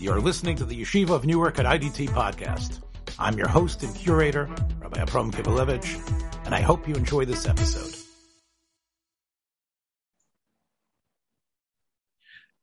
[0.00, 2.80] You're listening to the Yeshiva of Newark at IDT podcast.
[3.18, 7.96] I'm your host and curator, Rabbi Abram Kibalevich, and I hope you enjoy this episode.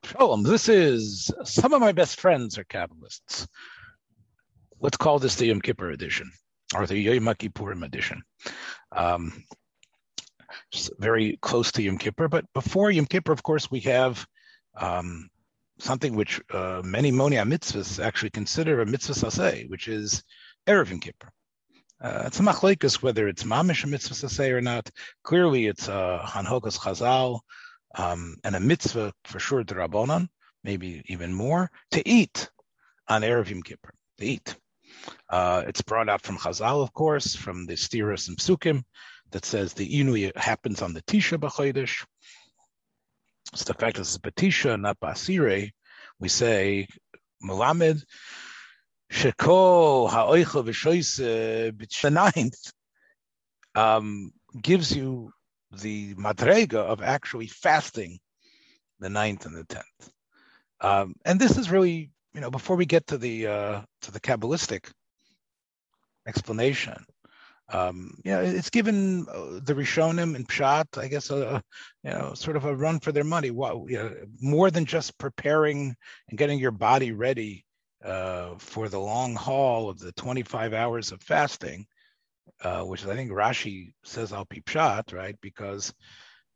[0.06, 3.49] Shalom, this is some of my best friends are Kabbalists.
[4.79, 6.31] Let's call this the Yom Kippur edition,
[6.74, 8.24] or the Yom Kippurim edition.
[8.94, 9.44] Um,
[10.99, 14.26] very close to Yom Kippur, but before Yom Kippur, of course, we have
[14.79, 15.28] um,
[15.79, 20.23] something which uh, many Monia mitzvahs actually consider a mitzvah saseh, which is
[20.67, 21.29] Erev Yom Kippur.
[22.02, 24.89] Uh, it's a machlekes whether it's mamish a mitzvah saseh or not.
[25.23, 27.39] Clearly, it's a hanhokas chazal
[27.95, 30.27] um, and a mitzvah for sure to rabbanon,
[30.63, 32.49] maybe even more, to eat
[33.07, 34.55] on Erev Yom Kippur, to eat.
[35.30, 38.83] Uh, it's brought out from Chazal, of course, from the Stiras and Psukim,
[39.31, 42.05] that says the Inui happens on the Tisha B'Chodesh.
[43.54, 45.72] It's the fact that it's Batisha, not Basire.
[46.20, 46.88] We say,
[47.44, 48.03] Melamed,
[49.12, 52.72] Sheko Ha'oicha V'Shoise the ninth
[53.75, 55.31] um, gives you
[55.72, 58.19] the madrega of actually fasting
[59.00, 60.14] the ninth and the tenth.
[60.81, 64.19] Um, and this is really, you know, before we get to the uh, to the
[64.19, 64.89] Kabbalistic
[66.28, 67.06] explanation,
[67.69, 71.61] um, you know, it's given uh, the Rishonim and Pshat, I guess, a,
[72.03, 73.49] you know, sort of a run for their money.
[73.52, 75.95] What, you know, more than just preparing
[76.30, 77.66] and getting your body ready
[78.03, 81.88] uh, for the long haul of the 25 hours of fasting,
[82.61, 85.35] uh, which I think Rashi says Al Pshat, right?
[85.41, 85.91] Because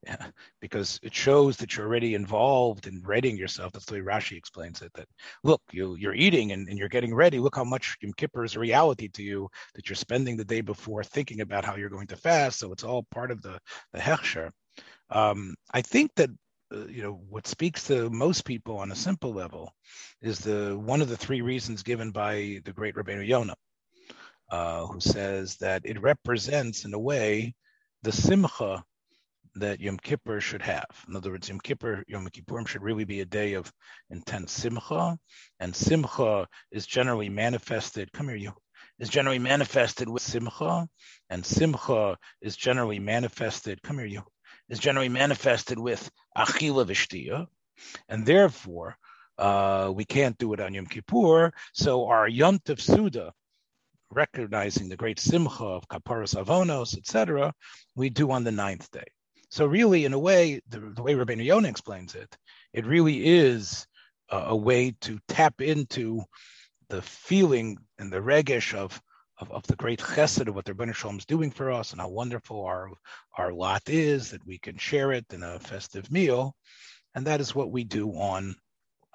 [0.03, 0.27] yeah,
[0.61, 3.73] because it shows that you're already involved in readying yourself.
[3.73, 4.91] That's the way Rashi explains it.
[4.93, 5.07] That
[5.43, 7.37] look, you you're eating and, and you're getting ready.
[7.39, 9.49] Look how much Yom Kippur is a reality to you.
[9.75, 12.59] That you're spending the day before thinking about how you're going to fast.
[12.59, 13.59] So it's all part of the
[13.91, 14.51] the hechsher.
[15.09, 16.29] Um, I think that
[16.73, 19.73] uh, you know what speaks to most people on a simple level
[20.21, 23.55] is the one of the three reasons given by the great Rabbeinu Yonah,
[24.49, 27.53] uh, who says that it represents in a way
[28.03, 28.85] the simcha
[29.59, 30.85] that Yom Kippur should have.
[31.07, 33.71] In other words, Yom Kippur, Yom Kippurim should really be a day of
[34.09, 35.17] intense simcha,
[35.59, 38.11] and simcha is generally manifested.
[38.11, 38.53] Come here, you.
[38.99, 40.87] Is generally manifested with simcha,
[41.29, 43.81] and simcha is generally manifested.
[43.81, 44.23] Come here, you.
[44.69, 47.47] Is generally manifested with achila v'shtiya,
[48.07, 48.97] and therefore
[49.37, 51.53] uh, we can't do it on Yom Kippur.
[51.73, 53.31] So our Yontif Suda,
[54.11, 57.53] recognizing the great simcha of kaparas avonos, etc.,
[57.95, 59.05] we do on the ninth day.
[59.49, 62.37] So really, in a way, the, the way Rabbeinu Yonah explains it,
[62.73, 63.87] it really is
[64.29, 66.23] a, a way to tap into
[66.89, 69.01] the feeling and the regish of,
[69.39, 72.01] of, of the great chesed of what the Rebbeinu Shalom is doing for us and
[72.01, 72.89] how wonderful our,
[73.37, 76.55] our lot is that we can share it in a festive meal.
[77.15, 78.55] And that is what we do on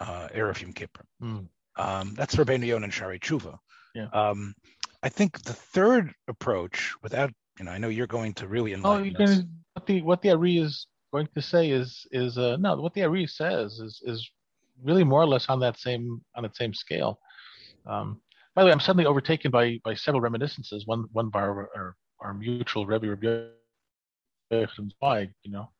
[0.00, 1.04] uh, Erev Yom Kippur.
[1.22, 1.46] Mm.
[1.76, 3.58] Um, that's Rabbeinu Yonah and Sharei Tshuva.
[3.94, 4.08] Yeah.
[4.12, 4.54] Um,
[5.02, 9.16] I think the third approach, without you know, I know you're going to really enlighten
[9.19, 9.31] oh, us.
[9.31, 12.94] Gonna, what the what the Ari is going to say is is uh, no, what
[12.94, 14.28] the Ari says is is
[14.82, 17.19] really more or less on that same on that same scale.
[17.87, 18.20] Um,
[18.54, 20.87] by the way, I'm suddenly overtaken by by several reminiscences.
[20.87, 23.16] One one by our, our, our mutual Rebbe
[24.50, 25.70] Zweig, you know,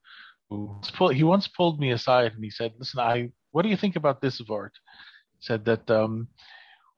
[0.49, 0.79] who
[1.11, 4.21] he once pulled me aside and he said, "Listen, I what do you think about
[4.21, 4.71] this Vart?"
[5.39, 6.27] Said that um,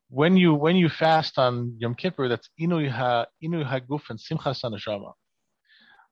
[0.09, 4.63] when you when you fast on Yom Kippur, that's Inu ha Inu Haguf and Simchas
[4.63, 5.13] Neshama,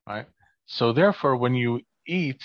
[0.07, 0.25] right?
[0.65, 2.41] So therefore, when you eat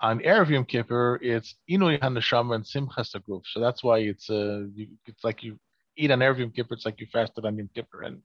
[0.00, 3.42] on Erev Yom Kippur, it's Inu HaNeshama and Simchas Haguf.
[3.52, 5.58] So that's why it's uh, you, it's like you
[5.98, 8.22] eat on Erev Yom Kippur, it's like you fasted on Yom Kippur and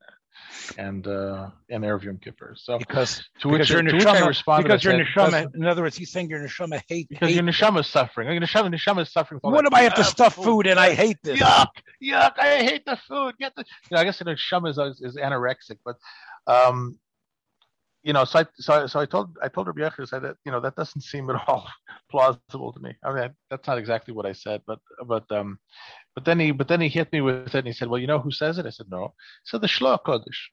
[0.78, 2.56] and uh, and Erev Yom Kippur.
[2.58, 6.12] So because to which, your to neshama, responded, because your neshama, in other words, he's
[6.12, 8.32] saying your neshama hate because hate your neshama is suffering.
[8.32, 9.40] Your neshama, neshama is suffering.
[9.44, 11.40] What do I have to stuff food, food and I hate this?
[11.40, 11.68] Yuck,
[12.02, 12.40] yuck!
[12.40, 13.36] I hate the food.
[13.40, 13.66] Get the.
[13.90, 15.98] You know, I guess the neshama is, is anorexic, but
[16.48, 16.98] um,
[18.04, 20.36] you know, so I, so I, so I told I told Rabbi Yecher said that
[20.46, 21.68] you know that doesn't seem at all
[22.12, 22.94] plausible to me.
[23.04, 25.58] I mean, that's not exactly what I said, but but um,
[26.16, 28.08] but then he but then he hit me with it and he said, well, you
[28.08, 28.66] know who says it?
[28.66, 29.14] I said, no.
[29.44, 30.50] He said the Shloach Kodesh.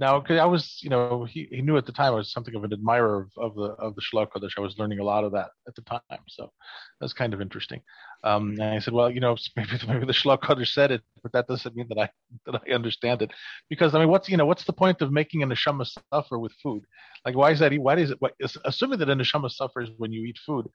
[0.00, 2.62] Now, I was, you know, he, he knew at the time I was something of
[2.62, 4.52] an admirer of, of the of the Shloach Kodesh.
[4.56, 7.40] I was learning a lot of that at the time, so that was kind of
[7.40, 7.80] interesting.
[8.22, 11.32] Um, and I said, well, you know, maybe maybe the Shloach Kodesh said it, but
[11.32, 12.10] that doesn't mean that I
[12.46, 13.32] that I understand it,
[13.68, 16.52] because I mean, what's you know, what's the point of making a neshama suffer with
[16.62, 16.84] food?
[17.24, 17.76] Like, why is that?
[17.76, 18.18] Why is it?
[18.20, 18.30] Why,
[18.64, 20.68] assuming that a neshama suffers when you eat food,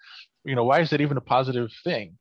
[0.43, 2.17] you know, why is that even a positive thing?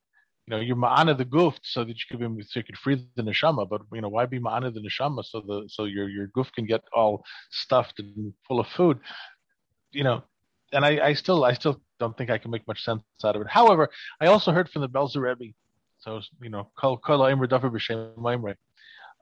[0.46, 3.06] You know, you're ma'ana the goof so that you could be so you could free
[3.14, 3.68] the neshama.
[3.68, 6.66] But you know, why be ma'ana the neshama so the so your your goof can
[6.66, 8.98] get all stuffed and full of food?
[9.92, 10.22] You know,
[10.72, 13.42] and I, I still I still don't think I can make much sense out of
[13.42, 13.48] it.
[13.48, 13.90] However,
[14.20, 15.52] I also heard from the Belzer Rebbe
[16.00, 17.22] So you know, kol kol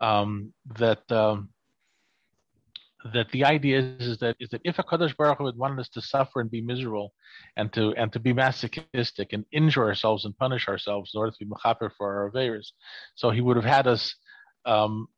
[0.01, 1.51] um, that um,
[3.13, 5.81] that the idea is, is that is that if a Kadosh Baruch Hu had wanted
[5.81, 7.13] us to suffer and be miserable,
[7.57, 11.45] and to and to be masochistic and injure ourselves and punish ourselves in order to
[11.45, 12.73] be mechaper for our avers,
[13.15, 14.15] so He would have had us
[14.67, 15.09] um,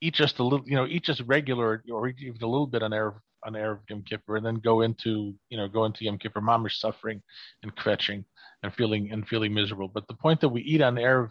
[0.00, 2.92] eat just a little, you know, eat just regular or even a little bit on
[2.92, 6.40] air on erev Yom Kippur, and then go into you know go into Yom Kippur
[6.40, 7.20] mamish suffering
[7.62, 8.24] and kvetching
[8.62, 9.88] and feeling and feeling miserable.
[9.88, 11.30] But the point that we eat on air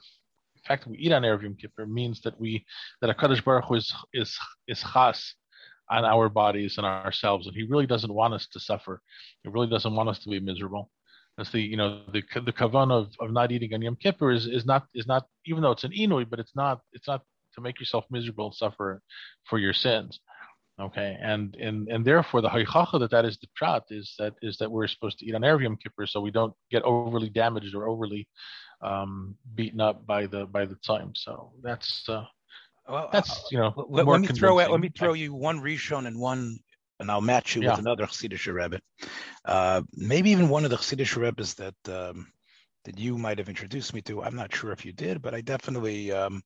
[0.56, 2.66] the fact that we eat on Erev Yom Kippur means that we
[3.00, 4.38] that a Kadosh Baruch Hu is is
[4.68, 5.36] is chas
[5.92, 9.02] on our bodies and ourselves, and He really doesn't want us to suffer.
[9.44, 10.90] He really doesn't want us to be miserable.
[11.38, 14.46] That's the you know the the kavan of, of not eating on Yom Kippur is,
[14.48, 17.22] is not is not even though it's an inui, but it's not it's not
[17.56, 19.02] to make yourself miserable, and suffer
[19.50, 20.20] for your sins.
[20.80, 24.58] Okay, and and and therefore the haichacha that that is the prat is that is
[24.58, 27.76] that we're supposed to eat on Erev Yom Kippur so we don't get overly damaged
[27.76, 28.28] or overly
[28.82, 31.12] um, beaten up by the by the time.
[31.16, 32.26] So that's uh,
[32.88, 33.74] well, that's uh, you know.
[33.89, 36.60] Let, let me throw out, let me throw you one Rishon and one,
[37.00, 37.72] and I'll match you yeah.
[37.72, 38.80] with another Chassidish Rebbe.
[39.45, 42.28] Uh, maybe even one of the Chassidish Rebbes that um,
[42.86, 44.24] that you might have introduced me to.
[44.24, 46.42] I'm not sure if you did, but I definitely um,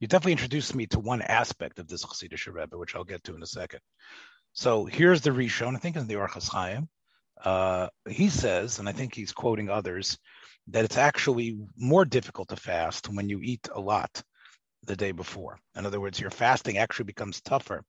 [0.00, 3.34] you definitely introduced me to one aspect of this Chassidish Rebbe, which I'll get to
[3.34, 3.80] in a second.
[4.52, 5.76] So here's the Rishon.
[5.76, 6.88] I think in the Orchos Chaim.
[7.42, 10.18] Uh, he says, and I think he's quoting others,
[10.68, 14.22] that it's actually more difficult to fast when you eat a lot
[14.84, 15.58] the day before.
[15.76, 17.82] In other words, your fasting actually becomes tougher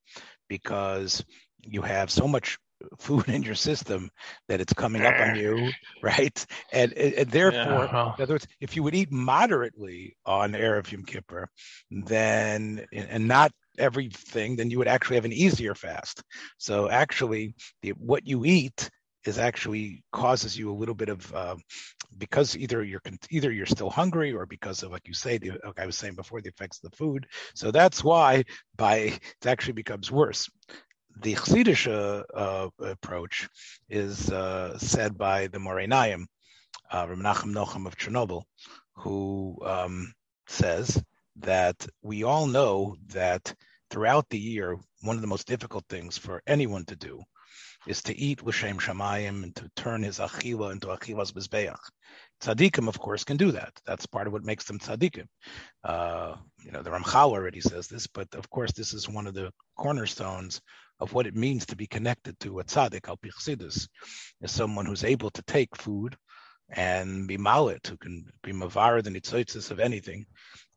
[0.48, 1.24] because
[1.62, 2.58] you have so much
[3.00, 4.10] food in your system
[4.48, 6.46] that it's coming up on you, right?
[6.72, 8.00] And, and therefore, yeah.
[8.00, 8.14] Uh-huh.
[8.18, 11.50] in other words, if you would eat moderately on Erev Yom Kippur,
[11.90, 16.24] then and not everything, then you would actually have an easier fast.
[16.58, 18.90] So actually, the, what you eat
[19.26, 21.56] is actually causes you a little bit of uh,
[22.18, 25.80] because either you're either you're still hungry or because of like you say the, like
[25.80, 27.28] I was saying before the effects of the food.
[27.56, 28.44] So that's why
[28.76, 30.50] by it actually becomes worse.
[31.22, 33.50] The Chassidish uh, uh, approach
[33.90, 36.26] is uh, said by the Morainayim,
[36.90, 38.44] uh, Menachem Nochem of Chernobyl,
[38.96, 40.14] who um,
[40.48, 41.04] says
[41.38, 43.54] that we all know that
[43.90, 47.22] throughout the year, one of the most difficult things for anyone to do
[47.88, 51.78] is to eat l'shem shamayim and to turn his achila into achilas mizbeach.
[52.42, 53.72] Tzaddikim, of course, can do that.
[53.86, 55.28] That's part of what makes them tzaddikim.
[55.84, 59.34] Uh, you know, the Ramchal already says this, but of course, this is one of
[59.34, 60.62] the cornerstones
[61.00, 63.88] of what it means to be connected to a tzaddik, al is
[64.46, 66.16] someone who's able to take food
[66.70, 70.26] and be malit, who can be mavar the nitzoitzis of anything,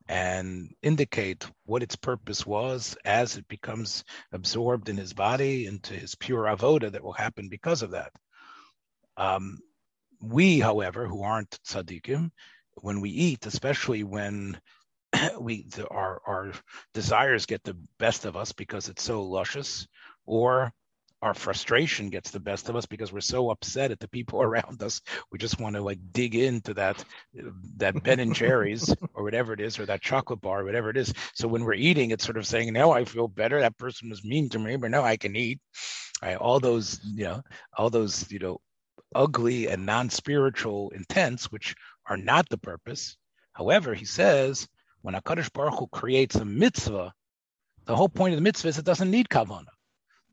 [0.08, 6.14] and indicate what its purpose was as it becomes absorbed in his body into his
[6.14, 8.12] pure avoda that will happen because of that.
[9.16, 9.58] Um,
[10.20, 12.30] we, however, who aren't tzaddikim,
[12.76, 14.60] when we eat, especially when
[15.38, 16.52] we the, our our
[16.92, 19.86] desires get the best of us because it's so luscious,
[20.26, 20.72] or
[21.24, 24.82] our frustration gets the best of us because we're so upset at the people around
[24.82, 25.00] us.
[25.32, 27.02] We just want to like dig into that
[27.78, 30.98] that Ben and Jerry's or whatever it is, or that chocolate bar, or whatever it
[30.98, 31.14] is.
[31.34, 33.58] So when we're eating, it's sort of saying, "Now I feel better.
[33.58, 35.60] That person was mean to me, but now I can eat."
[36.40, 37.42] All those, you know,
[37.76, 38.58] all those, you know,
[39.14, 41.74] ugly and non-spiritual intents, which
[42.06, 43.16] are not the purpose.
[43.52, 44.68] However, he says
[45.02, 47.12] when Hakadosh Baruch Hu creates a mitzvah,
[47.84, 49.73] the whole point of the mitzvah is it doesn't need kavanah.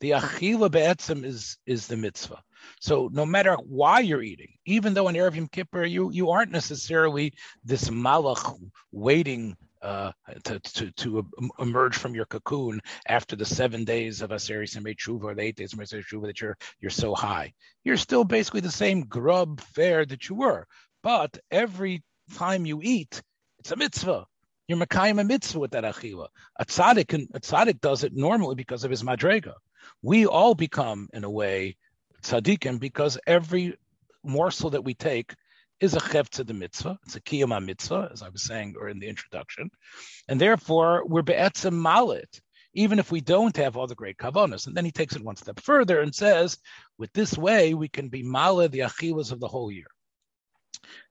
[0.02, 2.42] The achila be'etzim is is the mitzvah.
[2.80, 6.52] So no matter why you're eating, even though in Erev Yom Kippur you you aren't
[6.52, 8.60] necessarily this malach
[8.92, 10.12] waiting uh,
[10.46, 11.28] to, to to
[11.60, 15.74] emerge from your cocoon after the seven days of Aseri Semei or the eight days
[15.74, 17.54] of Aseri Tshuva that you're you're so high.
[17.84, 20.66] You're still basically the same grub fare that you were,
[21.04, 22.04] but every
[22.34, 23.22] time you eat,
[23.60, 24.26] it's a mitzvah.
[24.68, 26.30] You're Makayim a mitzvah with that achila.
[26.58, 29.54] A tzaddik, a tzaddik does it normally because of his madrega
[30.02, 31.78] we all become, in a way,
[32.24, 33.76] tzaddikim because every
[34.24, 35.34] morsel that we take
[35.80, 37.00] is a chev to the mitzvah.
[37.06, 39.72] It's a kiyama mitzvah, as I was saying or in the introduction.
[40.28, 42.40] And therefore, we're be'etzim malit,
[42.74, 44.68] even if we don't have all the great kavanas.
[44.68, 46.58] And then he takes it one step further and says,
[47.00, 49.88] with this way, we can be malit the achilas of the whole year.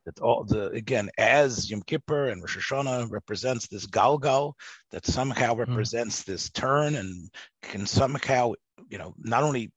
[0.06, 4.54] That all the again, as Yom Kippur and Rosh Hashanah represents this galgal
[4.90, 5.60] that somehow hmm.
[5.60, 6.26] represents mm.
[6.26, 7.30] this turn and
[7.62, 8.52] can somehow
[8.88, 9.72] you know, not only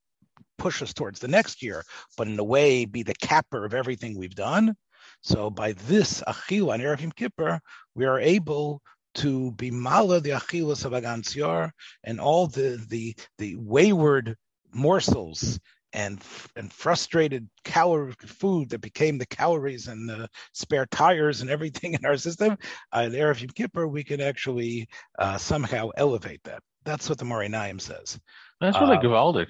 [0.58, 1.84] push us towards the next year,
[2.18, 4.76] but in a way be the capper of everything we've done.
[5.22, 7.60] So by this achila and Erev Kippur,
[7.96, 8.82] we are able
[9.16, 11.72] to be mala the achilas of Agansiar
[12.04, 14.36] and all the the the wayward
[14.74, 15.60] morsels
[15.94, 16.22] and
[16.56, 22.06] and frustrated calorie food that became the calories and the spare tires and everything in
[22.06, 22.58] our system,
[22.92, 24.88] uh, there, if you Kippur, we can actually
[25.20, 26.62] uh, somehow elevate that.
[26.84, 28.20] That's what the Moreh Naim says.
[28.60, 29.48] That's really um, gewaldic.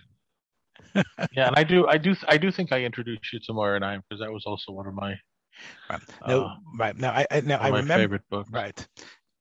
[1.33, 4.01] yeah, and I do, I do, I do think I introduced you to Moreh Naim
[4.07, 5.15] because that was also one of my.
[5.89, 6.01] Right.
[6.27, 8.49] No, uh, right now I, I now I remember favorite books.
[8.51, 8.87] right,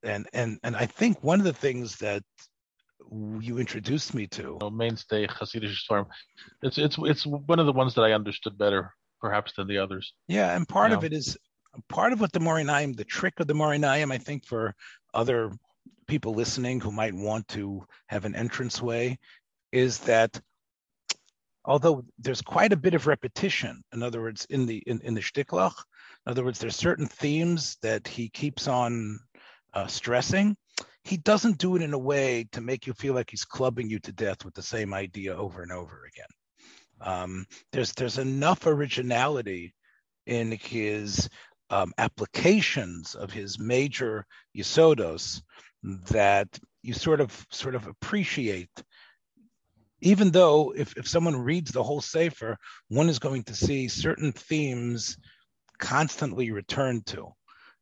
[0.02, 2.22] and and and I think one of the things that
[3.40, 4.58] you introduced me to.
[4.72, 6.06] mainstay Hasidic storm.
[6.62, 10.12] It's it's it's one of the ones that I understood better, perhaps, than the others.
[10.28, 11.36] Yeah, and part of it is
[11.88, 14.74] part of what the Moreh Naim, the trick of the Moreh Naim, I think, for
[15.14, 15.52] other
[16.06, 19.18] people listening who might want to have an entranceway,
[19.72, 20.40] is that
[21.64, 25.20] although there's quite a bit of repetition, in other words, in the in, in the
[25.20, 25.74] shtiklach,
[26.26, 29.18] in other words, there's certain themes that he keeps on
[29.74, 30.56] uh, stressing
[31.04, 33.98] he doesn't do it in a way to make you feel like he's clubbing you
[34.00, 36.26] to death with the same idea over and over again.
[37.00, 39.74] Um, there's there's enough originality
[40.26, 41.28] in his
[41.70, 45.42] um, applications of his major yisodos
[46.10, 46.46] that
[46.82, 48.70] you sort of sort of appreciate.
[50.00, 52.56] Even though if, if someone reads the whole Sefer,
[52.88, 55.16] one is going to see certain themes
[55.78, 57.28] constantly returned to.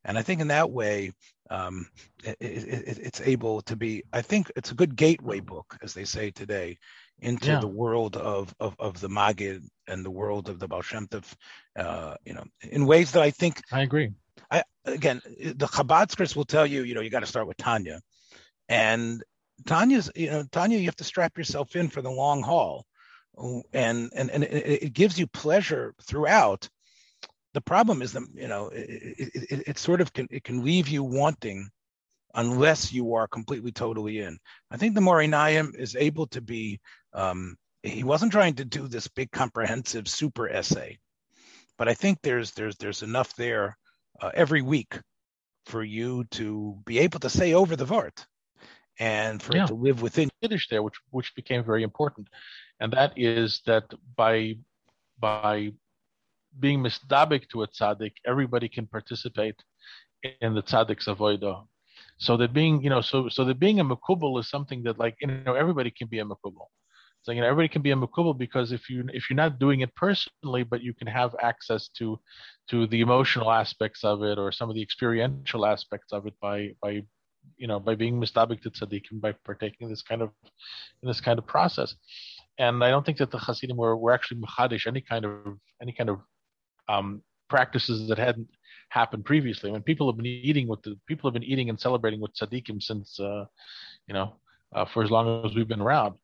[0.04, 1.12] And I think in that way,
[1.50, 1.88] um,
[2.24, 4.04] it, it, it's able to be.
[4.12, 6.78] I think it's a good gateway book, as they say today,
[7.20, 7.60] into yeah.
[7.60, 11.24] the world of, of of the Magid and the world of the Baal Shem Tov,
[11.76, 13.60] uh, you know, in ways that I think.
[13.72, 14.12] I agree.
[14.50, 18.00] I again, the Chabadskers will tell you, you know, you got to start with Tanya,
[18.68, 19.22] and
[19.66, 22.86] Tanya's, you know, Tanya, you have to strap yourself in for the long haul,
[23.72, 26.68] and and and it, it gives you pleasure throughout
[27.54, 28.88] the problem is that you know it,
[29.18, 31.68] it, it, it, sort of can it can leave you wanting
[32.34, 34.38] unless you are completely totally in
[34.70, 36.80] i think the Moreh Naim is able to be
[37.12, 40.98] um, he wasn't trying to do this big comprehensive super essay
[41.76, 43.76] but i think there's there's there's enough there
[44.20, 44.98] uh, every week
[45.66, 48.24] for you to be able to say over the vart
[48.98, 49.64] and for yeah.
[49.64, 52.28] it to live within Yiddish there which which became very important
[52.80, 53.84] and that is that
[54.16, 54.54] by
[55.18, 55.72] by
[56.58, 59.56] being misdabik to a tzaddik, everybody can participate
[60.40, 61.66] in the tzaddik's avodah.
[62.18, 65.16] So that being, you know, so so that being a makubal is something that like
[65.20, 66.66] you know everybody can be a makubal.
[67.22, 69.80] So you know everybody can be a makubal because if you if you're not doing
[69.80, 72.18] it personally, but you can have access to
[72.70, 76.70] to the emotional aspects of it or some of the experiential aspects of it by
[76.82, 77.02] by
[77.56, 80.30] you know by being mistabik to tzaddikim by partaking in this kind of
[81.02, 81.94] in this kind of process.
[82.58, 85.92] And I don't think that the Hasidim were, were actually machadish any kind of any
[85.92, 86.20] kind of
[86.90, 88.48] um, practices that hadn't
[88.88, 89.70] happened previously.
[89.70, 92.82] When people have been eating with the people have been eating and celebrating with tzaddikim
[92.82, 93.44] since uh,
[94.06, 94.34] you know
[94.74, 96.14] uh, for as long as we've been around.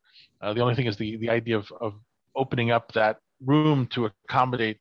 [0.41, 1.93] Uh, the only thing is the the idea of of
[2.35, 4.79] opening up that room to accommodate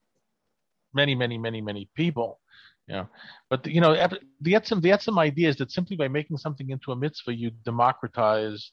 [0.95, 2.41] many many many many people.
[2.89, 3.09] Know,
[3.51, 3.95] but you know
[4.41, 7.51] the etzim the etzim idea is that simply by making something into a mitzvah, you
[7.65, 8.71] democratize.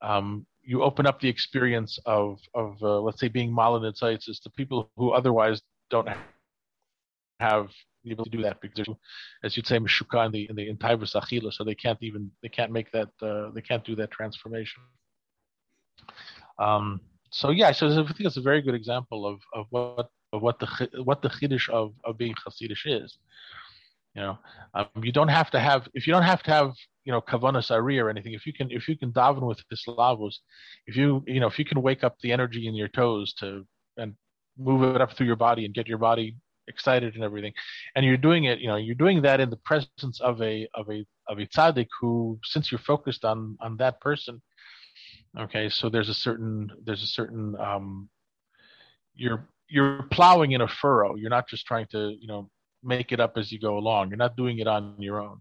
[0.00, 3.54] Um, you open up the experience of of uh, let's say being
[3.94, 5.60] sites to people who otherwise
[5.90, 6.08] don't
[7.50, 7.66] have
[8.04, 8.86] the ability to do that because,
[9.44, 12.72] as you'd say, Meshuka in the in the entire so they can't even they can't
[12.72, 14.82] make that uh, they can't do that transformation.
[16.58, 20.42] Um, so yeah, so I think it's a very good example of, of what of
[20.42, 20.68] what the
[21.02, 23.18] what the chiddush of, of being chassidish is.
[24.14, 24.38] You know,
[24.74, 26.72] um, you don't have to have if you don't have to have
[27.04, 28.34] you know kavanas or anything.
[28.34, 30.34] If you can if you can daven with islavos,
[30.86, 33.66] if you you know if you can wake up the energy in your toes to
[33.96, 34.14] and
[34.56, 36.36] move it up through your body and get your body
[36.68, 37.52] excited and everything.
[37.94, 40.90] And you're doing it you know you're doing that in the presence of a of
[40.90, 44.42] a of a tzaddik who since you're focused on on that person
[45.38, 48.08] okay so there's a certain there's a certain um
[49.14, 51.16] you're you're plowing in a furrow.
[51.16, 52.50] You're not just trying to you know
[52.82, 54.08] make it up as you go along.
[54.08, 55.40] You're not doing it on your own.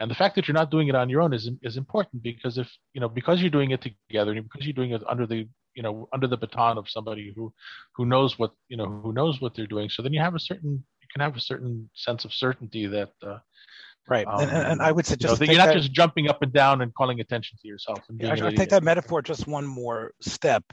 [0.00, 2.58] And the fact that you're not doing it on your own is is important because
[2.58, 5.48] if you know because you're doing it together and because you're doing it under the
[5.74, 7.52] you know under the baton of somebody who
[7.94, 9.88] who knows what you know who knows what they're doing.
[9.88, 13.12] So then you have a certain you can have a certain sense of certainty that
[13.26, 13.38] uh,
[14.08, 14.26] right.
[14.26, 16.52] Um, and, and, i would suggest you know, you're not that, just jumping up and
[16.52, 20.12] down and calling attention to yourself and yeah, i take that metaphor just one more
[20.20, 20.64] step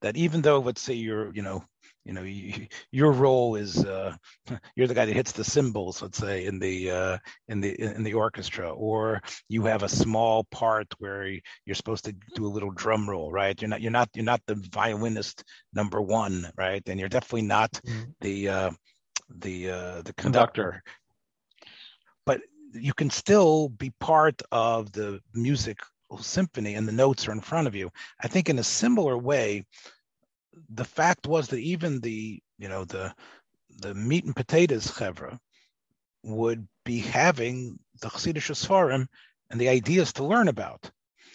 [0.00, 1.64] that even though let's say you're you know
[2.04, 4.14] you know you, your role is uh,
[4.76, 8.02] you're the guy that hits the cymbals let's say in the uh, in the in
[8.02, 11.26] the orchestra or you have a small part where
[11.64, 13.60] you're supposed to do a little drum roll right?
[13.60, 16.82] You're not you're not you're not the violinist number one right?
[16.86, 18.10] And you're definitely not mm-hmm.
[18.20, 18.70] the uh,
[19.38, 20.82] the uh, the conductor.
[22.24, 22.40] But
[22.72, 25.78] you can still be part of the music
[26.20, 29.64] symphony and the notes are in front of you i think in a similar way
[30.74, 33.14] the fact was that even the you know the
[33.78, 35.38] the meat and potatoes chevra
[36.22, 39.06] would be having the Chassidish Sfarim
[39.50, 40.90] and the ideas to learn about.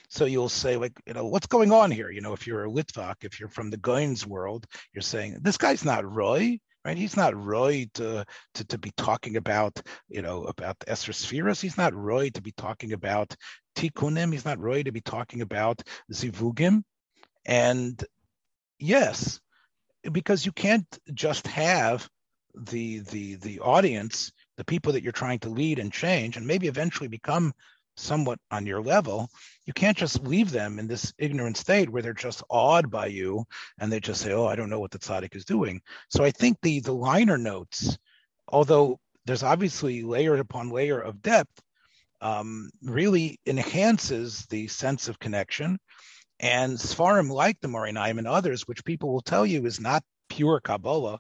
[0.10, 2.10] So you'll say, like, you know, what's going on here?
[2.10, 5.58] You know, if you're a Litvak, if you're from the Goins world, you're saying, this
[5.58, 6.98] guy's not Roy, right?
[6.98, 11.60] He's not Roy to, to, to be talking about, you know, about Spheres.
[11.60, 13.36] He's not Roy to be talking about
[13.76, 14.32] Tikkunim.
[14.32, 15.82] He's not Roy to be talking about
[16.14, 16.84] Zivugim.
[17.46, 18.02] And
[18.80, 19.42] yes,
[20.10, 22.08] because you can't just have
[22.56, 26.68] the the the audience, the people that you're trying to lead and change, and maybe
[26.68, 27.54] eventually become
[27.98, 29.30] somewhat on your level,
[29.66, 33.46] you can't just leave them in this ignorant state where they're just awed by you
[33.80, 36.32] and they just say, "Oh, I don't know what the tzaddik is doing." So I
[36.32, 37.98] think the the liner notes,
[38.48, 41.62] although there's obviously layer upon layer of depth,
[42.22, 45.80] um, really enhances the sense of connection.
[46.40, 50.04] And Sfarim like the Moreh Neim and others, which people will tell you is not
[50.30, 51.20] pure Kabbalah,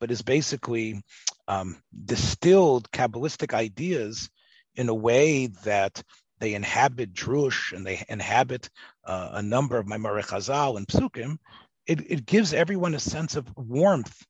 [0.00, 1.02] but is basically
[1.48, 4.30] um, distilled Kabbalistic ideas
[4.76, 6.02] in a way that
[6.40, 8.68] they inhabit Drush and they inhabit
[9.04, 11.38] uh, a number of Maimare Chazal and Psukim,
[11.86, 14.24] it, it gives everyone a sense of warmth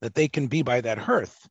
[0.00, 1.46] that they can be by that hearth.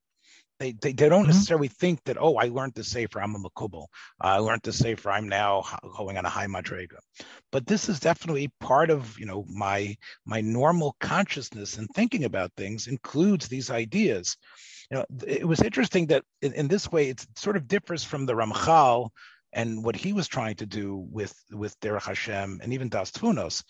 [0.59, 1.31] They, they, they don't mm-hmm.
[1.31, 3.85] necessarily think that, oh, I learned to say for I'm a Makubal.
[4.19, 5.63] I learned to say for I'm now
[5.95, 6.97] going on a high Madrega.
[7.51, 12.51] But this is definitely part of, you know, my my normal consciousness and thinking about
[12.57, 14.35] things includes these ideas
[14.89, 18.25] you know, it was interesting that in, in this way, it sort of differs from
[18.25, 19.09] the Ramchal
[19.53, 23.63] and what he was trying to do with with Derech Hashem and even Das Tfunos.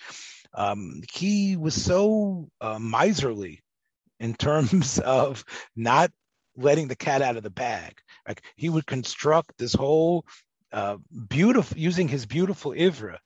[0.54, 3.62] Um, he was so uh, miserly
[4.20, 5.44] in terms of
[5.76, 6.12] not
[6.58, 7.94] letting the cat out of the bag.
[8.28, 10.26] Like he would construct this whole
[10.72, 10.98] uh,
[11.28, 13.20] beautiful, using his beautiful ivra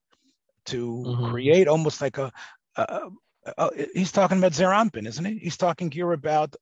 [0.65, 1.29] to mm-hmm.
[1.29, 2.31] create almost like a,
[2.75, 3.09] a,
[3.57, 5.37] uh, he's talking about Zeir Anpin, isn't he?
[5.37, 6.55] He's talking here about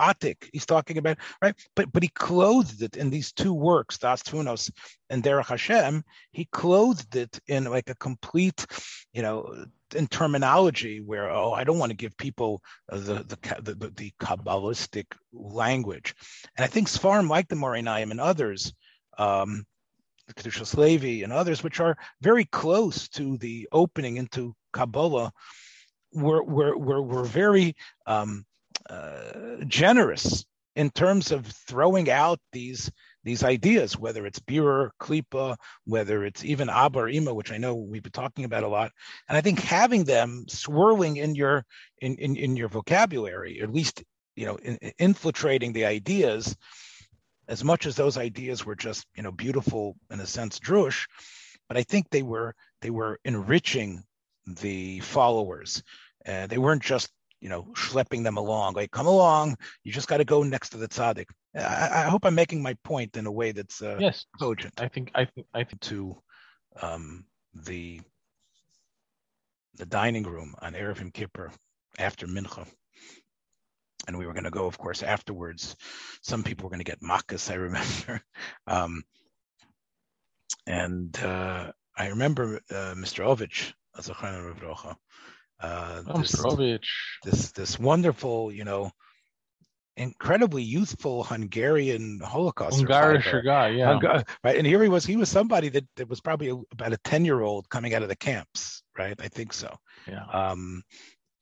[0.00, 0.48] Atik.
[0.52, 4.70] He's talking about right, but but he clothed it in these two works, Das Tfunos
[5.10, 6.02] and Derech Hashem.
[6.32, 8.66] He clothed it in like a complete,
[9.12, 13.92] you know, in terminology where oh, I don't want to give people the the the,
[13.94, 16.14] the kabbalistic language,
[16.56, 18.72] and I think Sfarim like the Moreh Neim and others.
[19.18, 19.64] Um,
[20.36, 25.30] Kedushas Levi and others, which are very close to the opening into Kabbalah
[26.14, 28.44] were were were, were very um,
[28.88, 30.44] uh, generous
[30.76, 32.90] in terms of throwing out these
[33.22, 37.74] these ideas, whether it's Bira, Klipa, whether it's even Abba or Ima, which I know
[37.74, 38.92] we've been talking about a lot.
[39.28, 41.64] And I think having them swirling in your
[42.00, 44.04] in, in, in your vocabulary, at least
[44.36, 46.56] you know, in, infiltrating the ideas,
[47.48, 51.06] as much as those ideas were just you know beautiful in a sense, Drush,
[51.68, 54.02] but I think they were they were enriching
[54.46, 55.82] the followers
[56.24, 57.10] and they weren't just
[57.40, 60.78] you know schlepping them along like come along you just got to go next to
[60.78, 61.26] the tzaddik.
[61.54, 64.24] I, I, hope i'm making my point in a way that's uh, yes.
[64.40, 64.80] cogent.
[64.80, 66.16] I think i think i think to
[66.80, 68.00] um, the
[69.76, 71.52] the dining room on erev Yom kippur
[71.98, 72.66] after mincha.
[74.06, 75.76] And we were going to go of course afterwards.
[76.22, 78.22] Some people were going to get makas i remember.
[78.66, 79.04] Um,
[80.66, 83.72] and uh, i remember uh, mr ovich
[85.60, 86.32] uh, this,
[87.24, 88.90] this, this wonderful, you know,
[89.96, 94.22] incredibly youthful Hungarian Holocaust Hungarian guy, yeah.
[94.42, 94.56] right.
[94.56, 95.06] And here he was.
[95.06, 98.02] He was somebody that, that was probably a, about a ten year old coming out
[98.02, 99.18] of the camps, right?
[99.20, 99.74] I think so.
[100.08, 100.24] Yeah.
[100.32, 100.82] Um,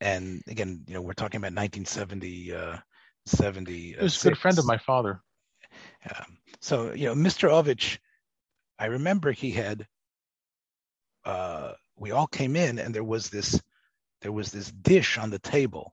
[0.01, 2.55] and again, you know, we're talking about 1970.
[2.55, 2.77] Uh,
[3.27, 3.73] 70.
[3.73, 5.23] He was a good friend of my father.
[6.05, 6.25] Yeah.
[6.61, 7.49] So you know, Mr.
[7.51, 7.99] Ovich,
[8.79, 9.87] I remember he had.
[11.25, 13.61] Uh, we all came in, and there was this
[14.23, 15.93] there was this dish on the table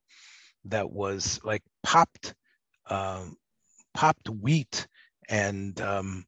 [0.65, 2.33] that was like popped
[2.89, 3.35] um,
[3.93, 4.87] popped wheat
[5.29, 6.25] and um,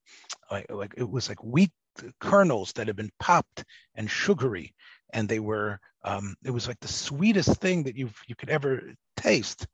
[0.52, 1.72] like, like it was like wheat
[2.20, 3.64] kernels that had been popped
[3.96, 4.74] and sugary.
[5.14, 8.82] And they were um, it was like the sweetest thing that you you could ever
[9.18, 9.68] taste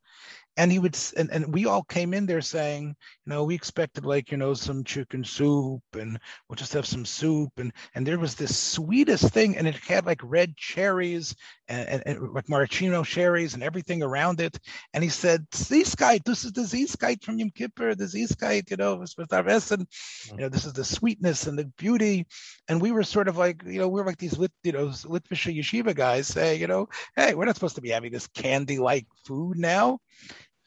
[0.58, 4.04] and he would and, and we all came in there saying you know we expected
[4.04, 6.18] like you know some chicken soup and
[6.48, 7.50] we'll just have some soup.
[7.58, 11.34] And and there was this sweetest thing and it had like red cherries
[11.68, 14.58] and, and, and like maraschino cherries and everything around it.
[14.92, 18.96] And he said Zeskite, this is the Zeskite from Yom Kippur the Zeskite you know
[19.16, 20.34] with our and mm-hmm.
[20.34, 22.26] you know this is the sweetness and the beauty.
[22.68, 24.88] And we were sort of like you know we are like these lit you know
[24.88, 28.78] Litvish yeshiva guys say you know hey we're not supposed to be having this candy
[28.78, 30.00] like food now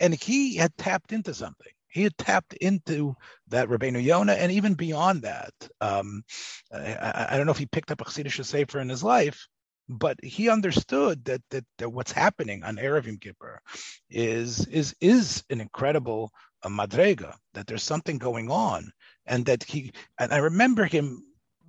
[0.02, 1.72] and he had tapped into something.
[1.88, 3.16] He had tapped into
[3.50, 5.54] that Rabbeinu Yonah, and even beyond that.
[5.80, 6.24] Um,
[6.74, 9.48] I, I, don't know if he picked up a Chassidish Sefer in his life,
[9.88, 13.62] but he understood that that, that what's happening on Erev Yom Kippur
[14.10, 16.32] is is is an incredible
[16.64, 17.36] uh, madrega.
[17.54, 18.92] That there's something going on,
[19.26, 21.24] and that he and I remember him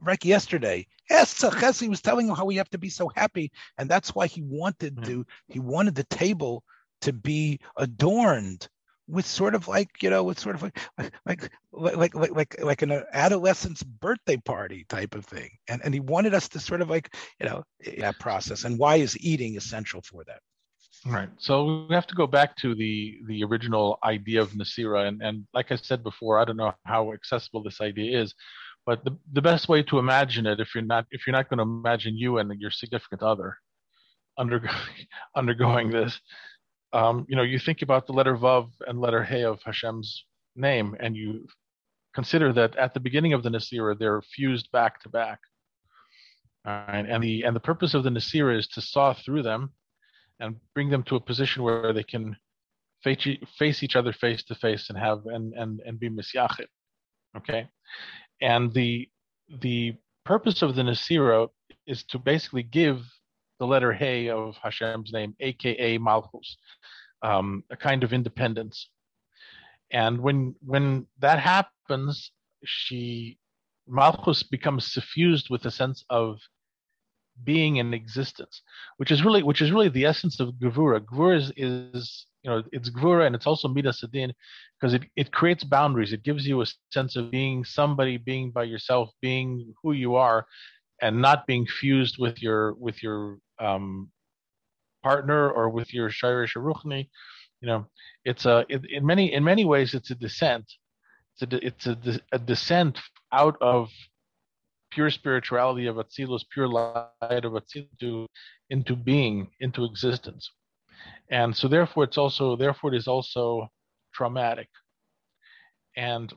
[0.07, 0.87] like yesterday.
[1.11, 4.29] Yes, he was telling him how we have to be so happy, and that's why
[4.29, 5.05] he wanted mm-hmm.
[5.05, 5.27] to.
[5.49, 6.62] He wanted the table
[7.03, 8.69] to be adorned
[9.09, 10.79] with sort of like you know with sort of like
[11.27, 15.51] like like like like like an adolescent's birthday party type of thing.
[15.69, 17.65] And and he wanted us to sort of like you know
[17.99, 18.65] that process.
[18.65, 20.41] And why is eating essential for that?
[21.05, 21.31] Right.
[21.38, 25.09] So we have to go back to the the original idea of nasira.
[25.09, 28.35] And and like i said before i don't know how accessible this idea is
[28.87, 31.59] but the, the best way to imagine it if you're not if you're not going
[31.59, 33.57] to imagine you and your significant other
[34.38, 34.75] undergoing
[35.37, 36.21] undergoing this
[36.92, 40.24] um, you know, you think about the letter Vav and letter He of Hashem's
[40.57, 41.46] name, and you
[42.14, 45.38] consider that at the beginning of the Nasira, they're fused back to back.
[46.66, 47.07] Right?
[47.09, 49.72] And the and the purpose of the Nasira is to saw through them
[50.38, 52.37] and bring them to a position where they can
[53.02, 53.26] face,
[53.59, 56.66] face each other face to face and have and and and be misyachid.
[57.37, 57.68] Okay,
[58.40, 59.09] and the
[59.61, 61.48] the purpose of the Nasira
[61.87, 63.02] is to basically give
[63.62, 66.57] the letter Hey of Hashem's name, aka Malchus,
[67.22, 68.90] um, a kind of independence.
[69.92, 72.33] And when when that happens,
[72.64, 73.38] she
[73.87, 76.40] Malchus becomes suffused with a sense of
[77.44, 78.62] being in existence,
[78.96, 80.98] which is really which is really the essence of Gevura.
[80.98, 84.33] Gevura is, is you know it's Gevura and it's also Midas Adin
[84.75, 86.12] because it, it creates boundaries.
[86.12, 90.46] It gives you a sense of being somebody, being by yourself, being who you are,
[91.03, 94.09] and not being fused with your with your um,
[95.03, 97.09] partner or with your shirish ruchni.
[97.61, 97.87] You know,
[98.25, 100.65] it's a it, in many in many ways it's a descent.
[101.35, 102.99] It's a it's a, a descent
[103.33, 103.91] out of
[104.91, 108.27] pure spirituality of Atzilus, pure light of Atzilus
[108.71, 110.51] into being, into existence.
[111.31, 113.69] And so therefore it's also therefore it is also
[114.15, 114.69] traumatic.
[115.97, 116.33] And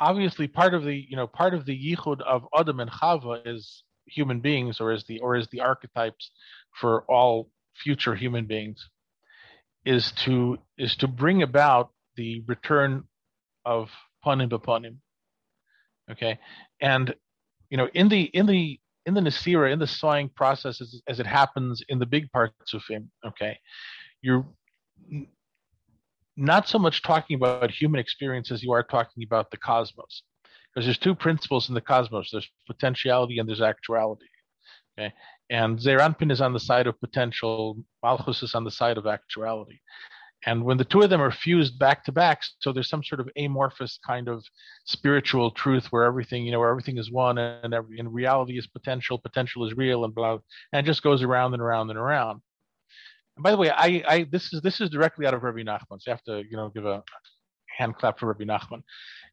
[0.00, 3.82] obviously part of the you know part of the yichud of Adam and Chava is
[4.06, 6.30] human beings or is the or is the archetypes
[6.80, 8.88] for all future human beings
[9.84, 13.04] is to is to bring about the return
[13.64, 13.90] of
[14.24, 14.96] panim b'panim.
[16.10, 16.38] Okay,
[16.80, 17.14] and
[17.70, 21.20] you know in the in the in the nasira in the sawing process as, as
[21.20, 23.10] it happens in the big parts of him.
[23.26, 23.58] Okay,
[24.20, 24.46] you're
[26.38, 30.22] not so much talking about human experience as you are talking about the cosmos.
[30.72, 32.30] Because there's two principles in the cosmos.
[32.30, 34.26] There's potentiality and there's actuality.
[34.98, 35.12] Okay?
[35.50, 39.06] And Zeir Anpin is on the side of potential Malchus is on the side of
[39.06, 39.80] actuality.
[40.46, 43.20] And when the two of them are fused back to back so there's some sort
[43.20, 44.44] of amorphous kind of
[44.84, 48.66] spiritual truth where everything you know where everything is one and every and reality is
[48.68, 50.38] potential potential is real and blah
[50.72, 52.40] and just goes around and around and around
[53.38, 56.00] and by the way, I, I this is this is directly out of Rabbi Nachman,
[56.00, 57.04] so you have to you know give a
[57.78, 58.82] hand clap for Rabbi Nachman.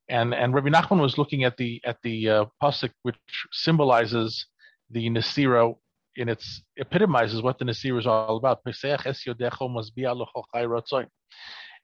[0.07, 3.15] And and Rabbi Nachman was looking at the at the uh, pasuk which
[3.51, 4.45] symbolizes
[4.91, 5.75] the Nasira
[6.15, 8.59] in its epitomizes what the Nasira is all about.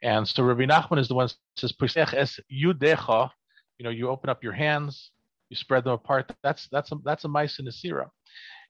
[0.03, 1.73] And so Rabbi Nachman is the one says
[2.57, 2.73] you
[3.83, 5.09] know, you open up your hands,
[5.49, 6.31] you spread them apart.
[6.43, 7.65] That's that's a that's a mice in.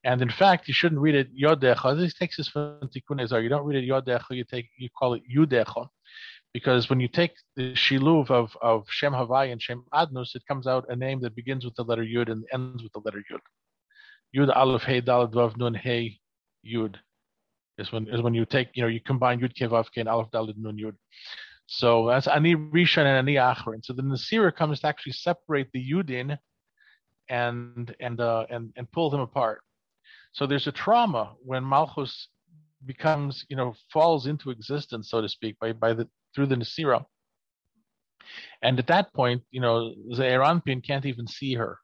[0.04, 1.96] And in fact, you shouldn't read it yodecha.
[1.98, 3.44] This takes us from tikkun ezar.
[3.44, 4.32] You don't read it yodecha.
[4.32, 5.88] You take you call it yudecha,
[6.54, 10.66] because when you take the shiluv of of Shem Havai and Shem Adnus, it comes
[10.66, 13.40] out a name that begins with the letter yud and ends with the letter yud.
[14.36, 16.20] Yud aleph hey dalad vav nun hey
[16.66, 16.96] yud
[17.78, 20.10] is when is when you take you know you combine yud ke vav ke and
[20.10, 20.96] aleph dalad nun yud.
[21.68, 23.86] So that's ani rishon and ani achron.
[23.86, 26.38] So then the nasira comes to actually separate the yudin
[27.30, 29.62] and and uh, and and pull them apart.
[30.34, 32.30] So there's a trauma when Malchus
[32.86, 37.06] becomes, you know, falls into existence, so to speak, by by the through the Nasira.
[38.62, 41.80] And at that point, you know, Zeir Anpin can't even see her,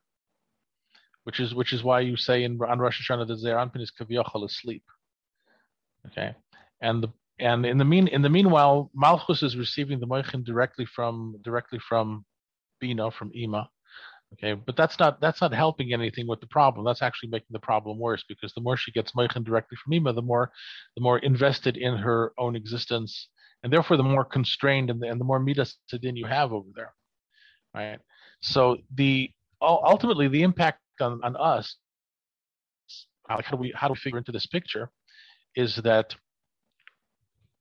[1.23, 3.91] which is which is why you say in on Rosh Hashanah that Zeir Anpin is
[3.91, 4.83] kaviyachal asleep.
[6.07, 6.33] Okay,
[6.81, 10.85] and the and in the mean in the meanwhile, Malchus is receiving the moichin directly
[10.85, 12.25] from directly from
[12.79, 13.69] Bina from Ima,
[14.33, 16.85] Okay, but that's not that's not helping anything with the problem.
[16.85, 20.13] That's actually making the problem worse because the more she gets moichin directly from Ima,
[20.13, 20.51] the more
[20.95, 23.29] the more invested in her own existence,
[23.63, 26.93] and therefore the more constrained and the, and the more midas you have over there.
[27.73, 27.99] Right.
[28.41, 31.77] So the ultimately the impact on, on us,
[33.29, 34.91] how, how do we how do we figure into this picture,
[35.55, 36.15] is that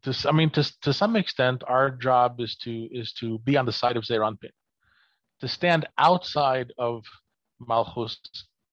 [0.03, 3.67] to, I mean, to, to some extent, our job is to is to be on
[3.67, 4.51] the side of Zeir Anpin
[5.41, 7.05] to stand outside of
[7.61, 8.19] Malchus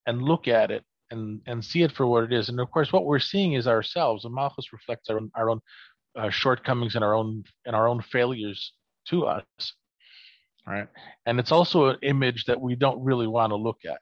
[0.05, 2.49] and look at it and and see it for what it is.
[2.49, 4.25] And of course, what we're seeing is ourselves.
[4.25, 5.61] And Malchus reflects our own, our own
[6.17, 8.73] uh, shortcomings and our own and our own failures
[9.09, 9.43] to us.
[10.65, 10.87] Right,
[11.25, 13.99] and it's also an image that we don't really want to look at.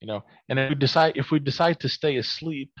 [0.00, 2.72] You know, and if we decide if we decide to stay asleep,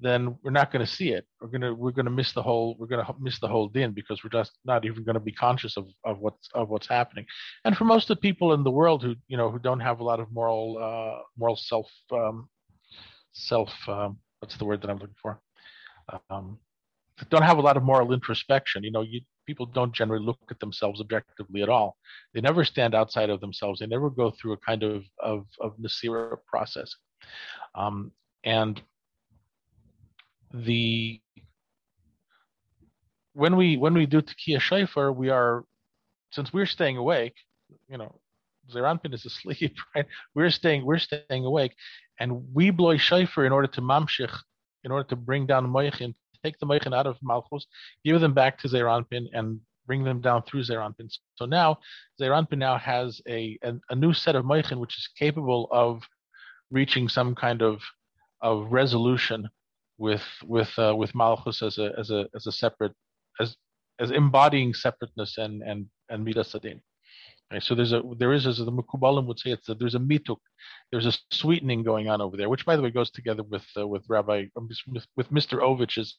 [0.00, 1.26] then we're not going to see it.
[1.40, 4.30] We're gonna we're gonna miss the whole we're gonna miss the whole din because we're
[4.30, 7.26] just not even going to be conscious of, of what's of what's happening.
[7.64, 10.00] And for most of the people in the world who you know who don't have
[10.00, 12.48] a lot of moral uh, moral self um,
[13.32, 15.40] self um, what's the word that I'm looking for
[16.30, 16.58] um,
[17.30, 18.84] don't have a lot of moral introspection.
[18.84, 21.96] You know, you, people don't generally look at themselves objectively at all.
[22.34, 23.80] They never stand outside of themselves.
[23.80, 26.94] They never go through a kind of of, of Nasira process.
[27.74, 28.12] Um,
[28.44, 28.80] and
[30.52, 31.20] the
[33.34, 35.64] when we when we do Tekiah Shofar, we are
[36.30, 37.34] since we're staying awake,
[37.88, 38.20] you know,
[38.70, 40.06] Zeir Anpin is asleep, right?
[40.34, 41.74] We're staying we're staying awake,
[42.18, 44.34] and we blow shofar in order to mamshich,
[44.84, 47.66] in order to bring down moichin, take the moichin out of Malchus,
[48.04, 51.10] give them back to Zeir Anpin, and bring them down through Zeir Anpin.
[51.36, 51.78] So now
[52.18, 56.02] Zeir Anpin now has a, a, a new set of moichin which is capable of
[56.70, 57.80] reaching some kind of
[58.40, 59.48] of resolution
[59.98, 62.92] with with uh, with Malchus as a as a as a separate
[63.40, 63.56] as
[64.00, 66.80] as embodying separateness and and and midas adin.
[67.50, 69.98] Right, so there's a there is as the Mukubalim would say it's a, there's a
[69.98, 70.36] mituk,
[70.92, 73.88] there's a sweetening going on over there, which by the way goes together with uh,
[73.88, 75.62] with Rabbi um, with, with Mr.
[75.62, 76.18] Ovich's.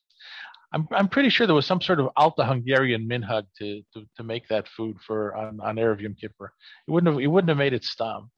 [0.73, 4.23] I'm I'm pretty sure there was some sort of Alta Hungarian minhag to, to to
[4.23, 6.51] make that food for on on Erev Yom Kippur.
[6.87, 8.31] It wouldn't have it wouldn't have made it stam,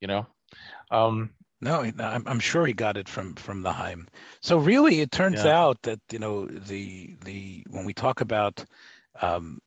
[0.00, 0.26] you know.
[0.92, 4.08] Um, no, I'm, I'm sure he got it from from the Heim.
[4.40, 5.58] So really, it turns yeah.
[5.58, 8.64] out that you know the the when we talk about
[9.20, 9.60] um,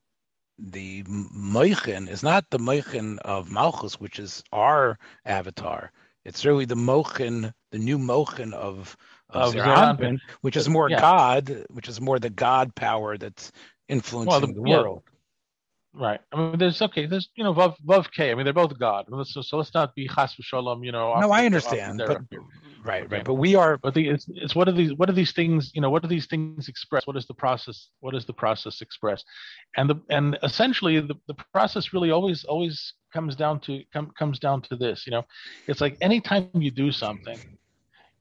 [0.58, 5.92] the Moichin is not the Moichin of Malchus, which is our avatar.
[6.24, 8.96] It's really the Mochin, the new Mochin of,
[9.30, 9.56] of, of
[10.42, 11.02] which is more yeah.
[11.02, 13.52] God, which is more the God power that's
[13.90, 15.04] influencing well, the, the, world.
[15.94, 16.22] Right.
[16.32, 17.06] I mean, there's okay.
[17.06, 18.32] There's you know Vav Vav K.
[18.32, 19.08] I mean, they're both God.
[19.26, 20.86] So, so let's not be Chas v'Shalom.
[20.86, 21.20] You know.
[21.20, 22.02] No, I understand.
[22.08, 22.22] But,
[22.86, 23.26] right, right.
[23.26, 23.78] But we are.
[23.78, 25.70] But the, it's it's what are these what are these things?
[25.74, 27.06] You know, what do these things express?
[27.06, 27.90] What is the process?
[28.00, 29.22] What does the process express?
[29.76, 34.40] And the and essentially the, the process really always always comes down to com, comes
[34.40, 35.06] down to this.
[35.06, 35.26] You know,
[35.68, 37.38] it's like anytime you do something,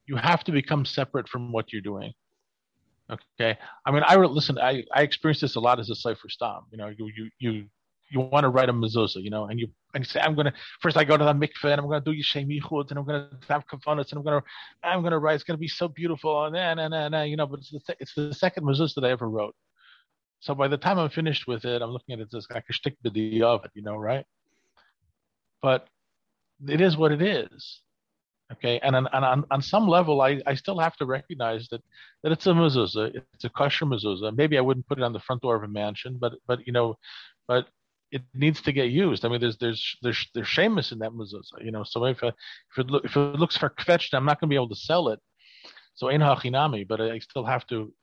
[0.07, 2.11] you have to become separate from what you're doing.
[3.11, 3.57] Okay.
[3.85, 4.57] I mean, I listen.
[4.57, 6.61] I I experienced this a lot as a sofer stam.
[6.71, 7.65] You know, you you you
[8.09, 10.53] you want to write a mezuzah, you know, and you and you say, I'm gonna
[10.81, 13.29] first I go to the mikveh and I'm gonna do yishem yichud and I'm gonna
[13.49, 14.43] have kafanas and I'm gonna
[14.83, 15.35] I'm gonna write.
[15.35, 17.47] It's gonna be so beautiful and then and then you know.
[17.47, 19.55] But it's the it's the second mezuzah that I ever wrote.
[20.39, 22.73] So by the time I'm finished with it, I'm looking at it as like a
[22.73, 24.25] shtick of it, you know, right?
[25.61, 25.87] But
[26.67, 27.81] it is what it is.
[28.53, 31.81] Okay, and, on, and on, on some level, I, I still have to recognize that,
[32.23, 34.35] that it's a mezuzah, it's a kosher mezuzah.
[34.35, 36.73] Maybe I wouldn't put it on the front door of a mansion, but but you
[36.73, 36.97] know,
[37.47, 37.67] but
[38.11, 39.23] it needs to get used.
[39.23, 41.83] I mean, there's there's there's there's shamus in that mezuzah, you know.
[41.83, 42.31] So if uh,
[42.71, 44.75] if it look, if it looks for kvetched, I'm not going to be able to
[44.75, 45.19] sell it.
[45.95, 47.93] So ein hachinami, but I still have to,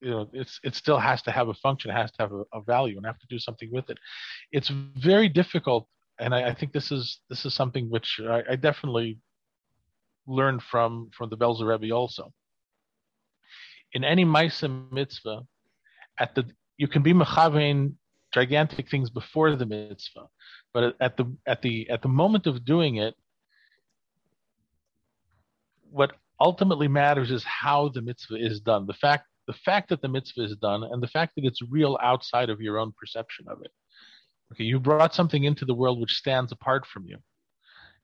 [0.00, 2.42] you know, it's it still has to have a function, it has to have a,
[2.54, 3.98] a value, and I have to do something with it.
[4.52, 5.86] It's very difficult,
[6.18, 9.18] and I, I think this is this is something which I, I definitely
[10.28, 12.32] learned from from the Belzer Rebbe also.
[13.92, 15.40] In any Maisa mitzvah,
[16.18, 16.44] at the
[16.76, 17.94] you can be mechavein
[18.32, 20.26] gigantic things before the mitzvah,
[20.74, 23.14] but at the at the at the moment of doing it,
[25.90, 28.86] what ultimately matters is how the mitzvah is done.
[28.86, 31.98] The fact the fact that the mitzvah is done and the fact that it's real
[32.02, 33.70] outside of your own perception of it.
[34.52, 37.16] Okay, you brought something into the world which stands apart from you,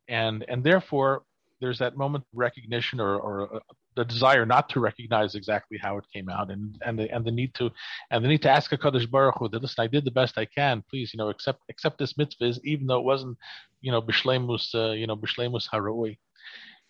[0.08, 1.22] and and therefore
[1.60, 3.58] there's that moment of recognition or, or uh,
[3.96, 7.30] the desire not to recognize exactly how it came out and and the, and the
[7.30, 7.70] need to
[8.10, 10.36] and the need to ask a Kadosh Baruch Hu that listen I did the best
[10.36, 10.82] I can.
[10.90, 13.38] Please you know accept accept this mitzvah even though it wasn't
[13.80, 16.16] you know bishlemus uh, you know bishlemus haroi.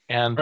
[0.09, 0.39] And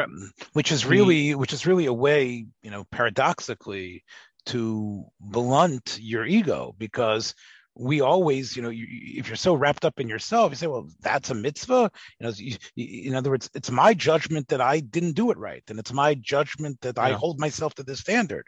[0.55, 4.05] which is really which is really a way you know paradoxically
[4.47, 7.35] to blunt your ego because
[7.75, 10.89] we always, you know, you, if you're so wrapped up in yourself, you say, well,
[11.01, 11.91] that's a mitzvah.
[12.21, 15.63] You know, you, in other words, it's my judgment that I didn't do it right.
[15.69, 17.05] And it's my judgment that yeah.
[17.05, 18.47] I hold myself to this standard.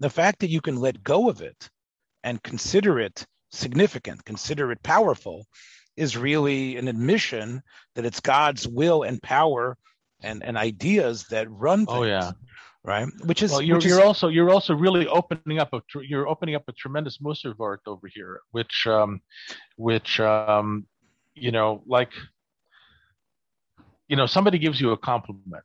[0.00, 1.68] The fact that you can let go of it
[2.22, 5.46] and consider it significant, consider it powerful,
[5.96, 7.62] is really an admission
[7.94, 9.76] that it's God's will and power
[10.22, 11.98] and, and ideas that run things.
[11.98, 12.32] Oh, yeah
[12.84, 13.08] right?
[13.24, 16.54] Which is well, you're, which you're also you're also really opening up a you're opening
[16.54, 19.20] up a tremendous Musservart over here, which um,
[19.76, 20.86] which um,
[21.34, 22.10] you know, like
[24.08, 25.64] you know, somebody gives you a compliment,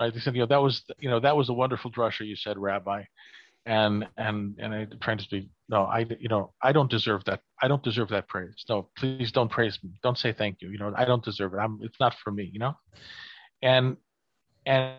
[0.00, 0.12] right?
[0.12, 2.58] They said, you know, that was, you know, that was a wonderful drasha you said,
[2.58, 3.04] Rabbi,
[3.66, 5.48] and and and I trying to speak.
[5.68, 7.40] No, I, you know, I don't deserve that.
[7.60, 8.64] I don't deserve that praise.
[8.68, 9.90] No, please don't praise me.
[10.02, 10.70] Don't say thank you.
[10.70, 11.58] You know, I don't deserve it.
[11.58, 11.78] I'm.
[11.82, 12.48] It's not for me.
[12.52, 12.74] You know,
[13.62, 13.96] and
[14.64, 14.94] and.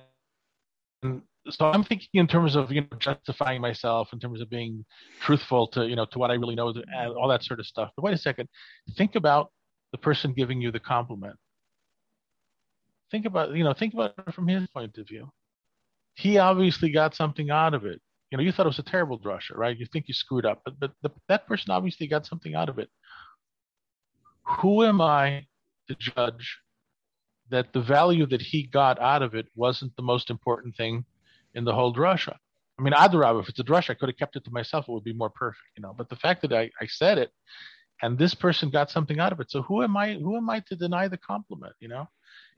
[1.04, 4.86] and so I'm thinking in terms of you know justifying myself, in terms of being
[5.22, 7.92] truthful to you know to what I really know, and all that sort of stuff.
[7.96, 8.50] But wait a second,
[8.98, 9.52] think about
[9.92, 11.36] the person giving you the compliment.
[13.12, 15.30] Think about you know think about it from his point of view.
[16.16, 18.02] He obviously got something out of it.
[18.32, 19.78] You know you thought it was a terrible drasha right?
[19.78, 22.80] You think you screwed up but but the, that person obviously got something out of
[22.80, 22.90] it.
[24.62, 25.46] Who am i
[25.88, 26.60] to judge
[27.50, 31.06] that the value that he got out of it wasn't the most important thing
[31.58, 32.36] in the whole drasha
[32.80, 34.92] i mean adarab if it's a drasha i could have kept it to myself it
[34.92, 35.94] would be more perfect you know.
[35.98, 37.32] But the fact that I, I said it
[38.02, 39.50] and this person got something out of it.
[39.50, 42.08] So who am i who am i to deny the compliment you know?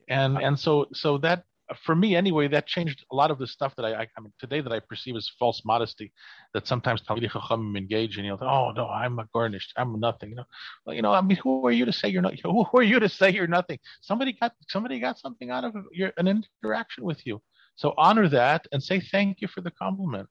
[0.08, 1.44] And and so so that
[1.84, 4.32] for me anyway that changed a lot of the stuff that I, I, I mean
[4.40, 6.12] today that I perceive as false modesty
[6.52, 8.24] that sometimes Talmidei Chachamim engage in.
[8.24, 10.48] You know oh no I'm a gornisht I'm nothing you know.
[10.84, 12.98] Well you know I mean who are you to say you're not who are you
[12.98, 13.78] to say you're nothing?
[14.00, 17.40] Somebody got somebody got something out of your an interaction with you
[17.80, 20.28] so honor that and say thank you for the compliment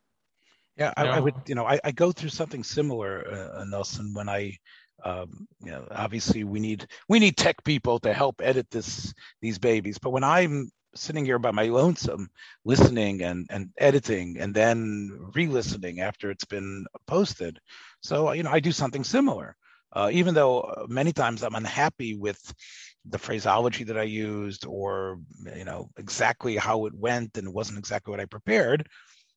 [0.78, 4.30] yeah I, I, would you know I, I go through something similar uh, Nelson when
[4.30, 4.58] I
[5.04, 9.58] um, you know, obviously we need we need tech people to help edit this these
[9.58, 9.98] babies.
[9.98, 12.30] But when I'm sitting here by my lonesome,
[12.66, 17.60] listening and and editing, and then re-listening after it's been posted,
[18.02, 19.56] so you know I do something similar.
[19.92, 22.40] Uh, even though uh, many times I'm unhappy with
[23.10, 25.20] the phraseology that I used, or
[25.56, 28.88] you know exactly how it went, and it wasn't exactly what I prepared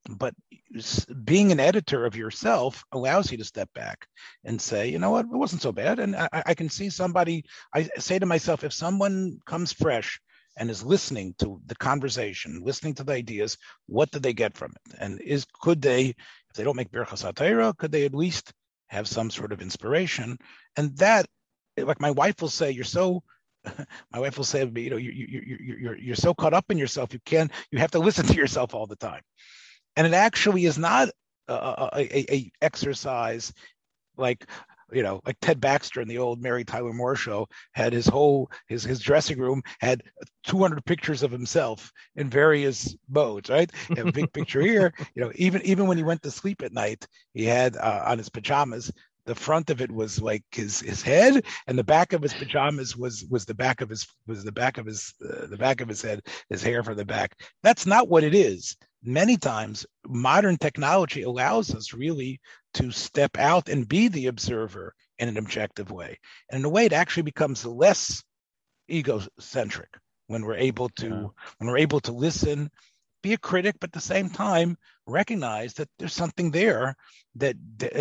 [0.08, 0.34] but
[1.24, 4.06] being an editor of yourself allows you to step back
[4.44, 5.26] and say you know what?
[5.26, 5.98] It wasn't so bad.
[5.98, 10.20] And I, I, can see somebody i say to myself if someone comes fresh
[10.56, 13.56] and is listening to the conversation listening to the ideas
[13.86, 14.94] what did they get from it?
[14.98, 18.52] And is could they if they don't make birchas hatayra could they at least
[18.88, 20.36] have some sort of inspiration?
[20.76, 21.26] And that
[21.76, 23.22] like my wife will say you're so
[24.12, 26.78] my wife will say you know you, you, you, you're, you're so caught up in
[26.78, 29.22] yourself you can't you have to listen to yourself all the time
[29.96, 31.08] and it actually is not
[31.48, 33.52] a, a, a exercise
[34.16, 34.46] like
[34.92, 38.50] you know, like Ted Baxter in the old Mary Tyler Moore show had his whole
[38.68, 40.02] his his dressing room had
[40.44, 43.70] 200 pictures of himself in various modes, right?
[43.96, 47.06] a big picture here, you know, even even when he went to sleep at night,
[47.34, 48.92] he had uh, on his pajamas.
[49.26, 52.96] The front of it was like his his head, and the back of his pajamas
[52.96, 55.88] was was the back of his was the back of his uh, the back of
[55.88, 57.38] his head, his hair from the back.
[57.62, 62.40] That's not what it is many times modern technology allows us really
[62.74, 66.18] to step out and be the observer in an objective way.
[66.50, 68.22] And in a way, it actually becomes less
[68.90, 69.90] egocentric
[70.28, 71.26] when we're able to yeah.
[71.58, 72.70] when we're able to listen
[73.22, 76.94] be a critic, but at the same time recognize that there's something there
[77.36, 77.56] that,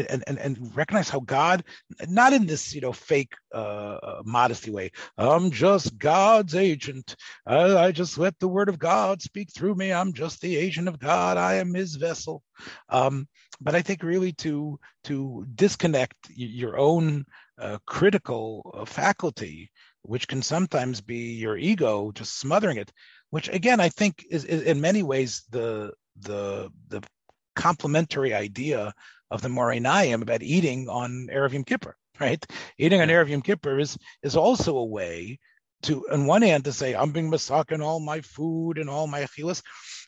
[0.10, 1.64] and, and, and recognize how God,
[2.08, 4.92] not in this you know fake uh, uh, modesty way.
[5.18, 7.16] I'm just God's agent.
[7.46, 9.94] I, I, just let the word of God speak through me.
[9.94, 11.38] I'm just the agent of God.
[11.38, 12.44] I am His vessel.
[12.90, 13.28] Um,
[13.62, 17.26] but I think really to to disconnect your own
[17.60, 22.92] uh, critical uh, faculty, which can sometimes be your ego just smothering it
[23.32, 27.02] which again I think is, is in many ways the the the
[27.56, 28.94] complementary idea
[29.32, 32.46] of the Morinayim about eating on Erev Yom Kippur, right?
[32.78, 35.40] Eating on Erev Yom Kippur is is also a way
[35.84, 39.22] to, on one hand, to say I'm being masakin all my food and all my
[39.22, 39.64] achilas,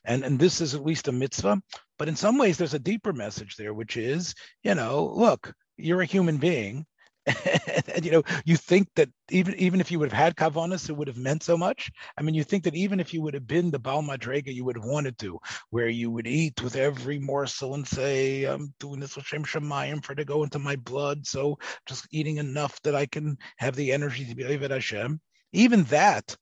[0.05, 1.61] and and this is at least a mitzvah.
[1.97, 6.01] But in some ways, there's a deeper message there, which is, you know, look, you're
[6.01, 6.85] a human being,
[7.93, 10.93] and you know, you think that even even if you would have had kavanas, it
[10.93, 11.91] would have meant so much.
[12.17, 14.65] I mean, you think that even if you would have been the Baal Madrega, you
[14.65, 18.99] would have wanted to, where you would eat with every morsel and say, "I'm doing
[18.99, 22.95] this with Shem Shemayim for to go into my blood." So just eating enough that
[22.95, 25.21] I can have the energy to be Eved Hashem.
[25.53, 26.35] Even that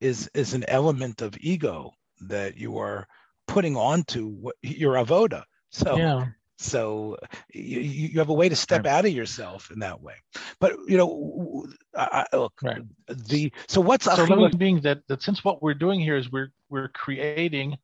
[0.00, 1.92] is is an element of ego
[2.28, 3.06] that you are
[3.46, 5.44] putting onto what, your avoda.
[5.70, 6.26] So yeah.
[6.58, 7.16] So
[7.52, 10.14] you, you have a way to step out of yourself in that way.
[10.60, 12.82] But you know, I, look, right.
[13.08, 16.52] the so what's so the being that that since what we're doing here is we're
[16.70, 17.76] we're creating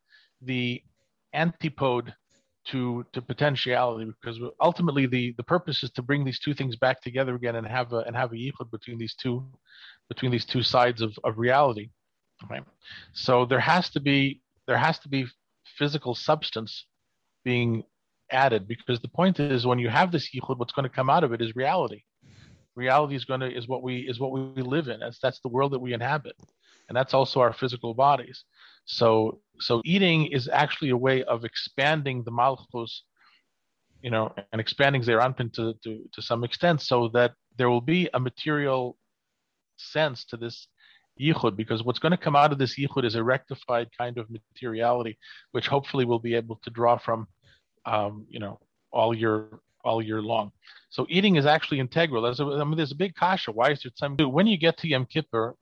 [0.43, 0.83] the
[1.35, 2.15] antipode
[2.67, 7.01] to to potentiality because ultimately the the purpose is to bring these two things back
[7.01, 9.45] together again and have a and have a yichud between these two
[10.09, 11.89] between these two sides of, of reality
[12.51, 12.65] right
[13.13, 15.27] so there has to be there has to be
[15.79, 16.87] physical substance
[17.45, 17.83] being
[18.31, 21.25] added because the point is when you have this yichud, what's going to come out
[21.25, 22.03] of it is reality.
[22.77, 25.01] Reality is going to is what we is what we live in.
[25.01, 26.37] That's that's the world that we inhabit,
[26.89, 28.45] and that's also our physical bodies.
[28.85, 33.03] So so eating is actually a way of expanding the malchus,
[34.03, 37.81] you know, and expanding Zeir Anpin to, to to some extent, so that there will
[37.81, 38.97] be a material
[39.77, 40.69] sense to this
[41.21, 44.31] yichud, because what's going to come out of this yichud is a rectified kind of
[44.31, 45.19] materiality,
[45.53, 47.27] which hopefully we'll be able to draw from,
[47.87, 48.59] um, you know,
[48.93, 49.49] all year
[49.85, 50.53] all year long.
[50.91, 52.23] So eating is actually integral.
[52.23, 53.53] There's a, I mean, there's a big kasha.
[53.53, 54.17] Why is there time?
[54.19, 55.55] When you get to Yom Kippur,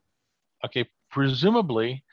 [0.65, 2.05] okay, presumably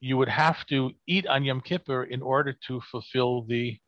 [0.00, 3.78] you would have to eat on Yom Kippur in order to fulfill the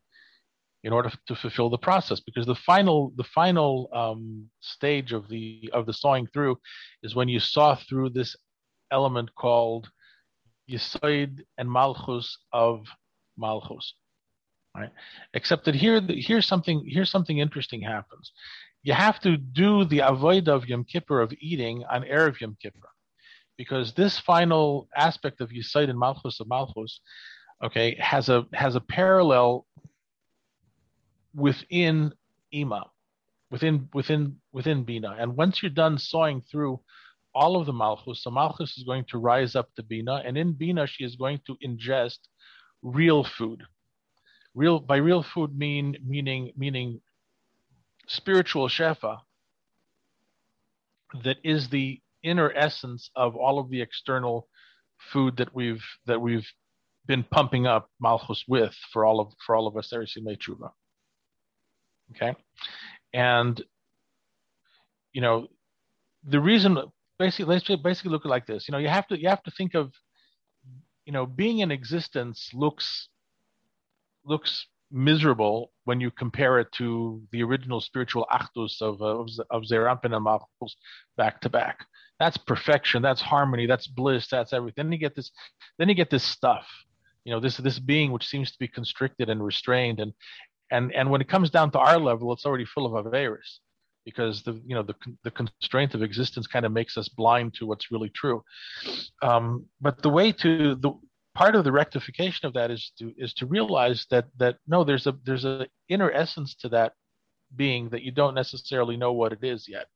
[0.83, 5.69] in order to fulfill the process because the final the final um, stage of the
[5.73, 6.57] of the sawing through
[7.03, 8.35] is when you saw through this
[8.91, 9.89] element called
[10.69, 12.85] Yisoid and Malchus of
[13.37, 13.93] Malchus.
[14.79, 14.91] Right?
[15.33, 18.31] Except that here here's something here's something interesting happens.
[18.81, 22.89] You have to do the avoid of Yom Kippur of eating on Erev Yom Kippur
[23.57, 27.01] because this final aspect of Yisoid and Malchus of Malchus,
[27.61, 29.65] okay, has a has a parallel
[31.35, 32.13] within
[32.53, 32.85] Ima,
[33.51, 35.17] within within within Bina.
[35.19, 36.79] And once you're done sawing through
[37.35, 40.53] all of the Malchus, the Malchus is going to rise up to Bina, and in
[40.53, 42.19] Bina she is going to ingest
[42.81, 43.61] real food.
[44.55, 47.01] Real by real food mean meaning meaning
[48.07, 49.19] spiritual shefa
[51.23, 54.47] that is the inner essence of all of the external
[54.97, 56.47] food that we've that we've
[57.05, 60.71] been pumping up Malchus with for all of for all of us Erisimei Tshuva.
[62.11, 62.35] Okay,
[63.13, 63.63] and
[65.13, 65.47] you know
[66.23, 66.77] the reason
[67.17, 68.67] basically let's basically look at like this.
[68.67, 69.93] You know you have to you have to think of
[71.05, 73.09] you know being in existence looks
[74.29, 79.85] looks miserable when you compare it to the original spiritual achdus of uh, of, Zeir
[79.85, 80.75] Anpin and Malchus
[81.17, 81.85] back to back.
[82.19, 83.01] That's perfection.
[83.01, 83.65] That's harmony.
[83.65, 84.27] That's bliss.
[84.29, 84.85] That's everything.
[84.85, 85.31] Then you get this.
[85.77, 86.67] Then you get this stuff.
[87.25, 90.13] You know, this this being which seems to be constricted and restrained, and
[90.71, 93.59] and and when it comes down to our level, it's already full of averis,
[94.05, 97.65] because the you know the the constraint of existence kind of makes us blind to
[97.65, 98.43] what's really true.
[99.21, 100.91] Um, but the way to the
[101.35, 105.07] part of the rectification of that is to is to realize that that no, there's
[105.07, 106.93] a there's a inner essence to that
[107.55, 109.87] being that you don't necessarily know what it is yet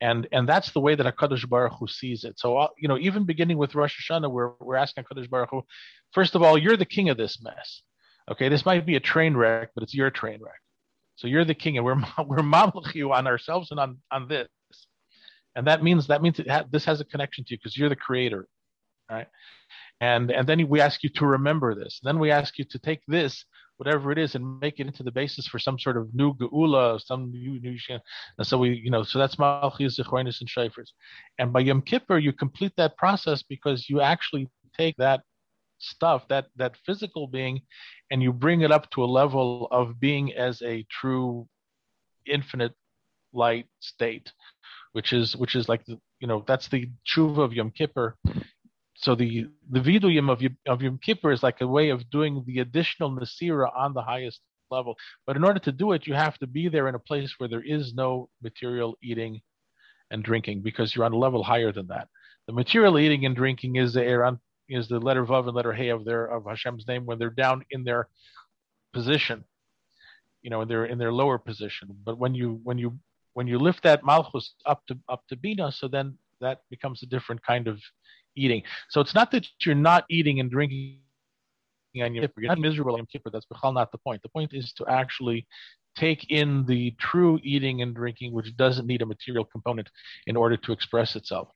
[0.00, 2.38] and and that's the way that Hakadosh Baruch Hu sees it.
[2.38, 5.62] So uh, you know, even beginning with Rosh Hashanah, we're we're asking Hakadosh Baruch Hu,
[6.12, 7.82] first of all, you're the king of this mess.
[8.30, 10.60] Okay, this might be a train wreck, but it's your train wreck.
[11.16, 14.48] So you're the king, and we're we're mamlech you on ourselves and on on this,
[15.54, 17.96] and that means that means ha- this has a connection to you because you're the
[17.96, 18.46] creator,
[19.10, 19.26] right?
[20.00, 22.00] And and then we ask you to remember this.
[22.02, 23.44] Then we ask you to take this
[23.80, 27.00] whatever it is, and make it into the basis for some sort of new geula,
[27.00, 27.76] some new new.
[28.36, 30.90] And so we, you know, so that's malchus, zichronis, and shayfers.
[31.38, 35.22] And by Yom Kippur, you complete that process because you actually take that
[35.78, 37.62] stuff, that that physical being,
[38.10, 41.48] and you bring it up to a level of being as a true
[42.26, 42.74] infinite
[43.32, 44.30] light state,
[44.92, 48.16] which is which is like the you know that's the tshuva of Yom Kippur
[49.00, 52.58] so the the viduyim of of Yom Kippur is like a way of doing the
[52.60, 54.40] additional nasira on the highest
[54.70, 54.94] level.
[55.26, 57.48] But in order to do it, you have to be there in a place where
[57.48, 59.40] there is no material eating
[60.10, 62.08] and drinking because you're on a level higher than that.
[62.46, 64.38] The material eating and drinking is the Aaron,
[64.68, 67.64] is the letter Vav and letter Hey of their of Hashem's name when they're down
[67.70, 68.08] in their
[68.92, 69.44] position,
[70.42, 71.88] you know, in their in their lower position.
[72.04, 72.98] But when you when you
[73.32, 77.06] when you lift that malchus up to up to bina, so then that becomes a
[77.06, 77.80] different kind of
[78.36, 78.62] eating.
[78.88, 81.00] So it's not that you're not eating and drinking
[82.00, 82.40] on Kippur.
[82.40, 83.30] You're not miserable on Kippur.
[83.30, 84.22] That's not the point.
[84.22, 85.46] The point is to actually
[85.96, 89.88] take in the true eating and drinking, which doesn't need a material component
[90.26, 91.48] in order to express itself.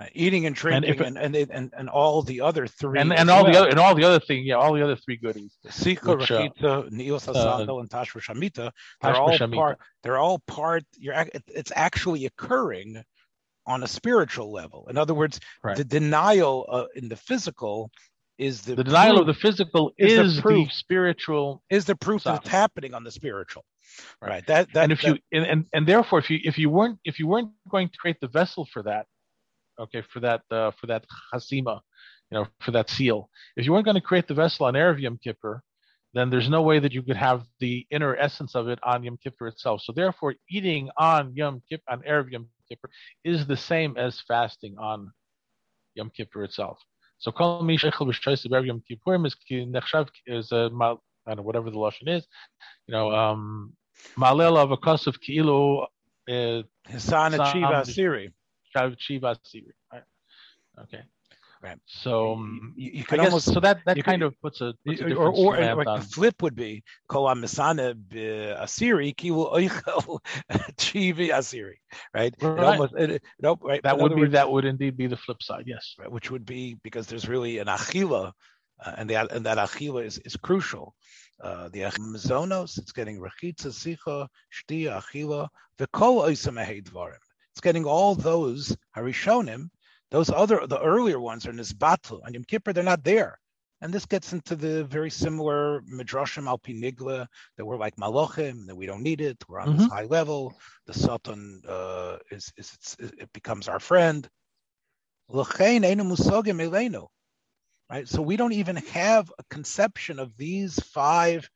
[0.00, 3.12] Uh, eating and drinking, and, it, and, and, and and all the other three, and,
[3.12, 3.52] and all well.
[3.52, 5.56] the other and all the other thing, yeah, all the other three goodies.
[5.70, 8.70] Sika, Rachita, Nios Hasako, and Tashra Shamita.
[9.02, 9.78] They're all part.
[10.04, 10.84] They're all part.
[10.98, 11.26] You're.
[11.48, 13.02] It's actually occurring
[13.68, 14.86] on a spiritual level.
[14.90, 15.76] In other words, right.
[15.76, 17.90] the denial uh, in the physical
[18.38, 21.84] is the, the denial proof, of the physical is, is the, proof, the, spiritual is
[21.84, 23.64] the proof that it's happening on the spiritual.
[24.22, 24.30] Right.
[24.30, 24.46] right.
[24.46, 26.98] That, that and if that, you and, and and therefore if you if you weren't
[27.04, 29.06] if you weren't going to create the vessel for that,
[29.78, 31.80] okay, for that uh, for that chasima,
[32.30, 35.00] you know, for that seal, if you weren't going to create the vessel on Erev
[35.00, 35.62] Yom Kippur,
[36.14, 39.18] then there's no way that you could have the inner essence of it on Yom
[39.22, 39.82] Kippur itself.
[39.82, 42.90] So therefore, eating on Yom Kippur on Erev Yom Kippur
[43.24, 45.10] is the same as fasting on
[45.94, 46.78] Yom Kippur itself.
[47.18, 51.70] So kol mi shechel b'shtois Yom Kippurim is nechshav is a mal, don't know whatever
[51.70, 52.26] the lashon is,
[52.86, 53.74] you know, um,
[54.18, 55.86] malel of a of ki'ilu
[56.28, 58.30] Hisan Chiva Siri.
[58.76, 59.72] Chiva Siri.
[60.82, 61.02] Okay.
[61.60, 61.78] Right.
[61.86, 64.60] So um, you, you I could guess almost so that that kind could- of puts
[64.60, 67.94] a, puts a or, or, or the flip would be kol misana
[68.64, 70.20] asiri kilu oichel
[70.76, 71.74] chivi asiri,
[72.14, 72.32] right?
[72.38, 73.82] It almost it, it- nope, right.
[73.82, 75.64] That In would be words, that would indeed be the flip side.
[75.66, 75.96] Yes.
[75.98, 78.32] right, which would be because there's really an achila,
[78.84, 80.94] uh, and that and that achila is, is crucial.
[81.42, 81.80] Uh, the
[82.16, 85.48] zonos, it's getting rechitza, sicha, shtia, achila,
[85.78, 87.18] the kol dvarim.
[87.52, 89.70] It's getting all those harishonim.
[90.10, 92.72] Those other, the earlier ones are nisbatl and Yom Kippur.
[92.72, 93.38] They're not there,
[93.82, 98.76] and this gets into the very similar midrashim al pinigla that we're like malochim that
[98.76, 99.36] we don't need it.
[99.48, 100.54] We're on this high level.
[100.86, 104.28] The sultan uh, is, is, is it becomes our friend.
[105.28, 107.06] L'chein einu musogim.
[107.90, 111.48] Right, so we don't even have a conception of these five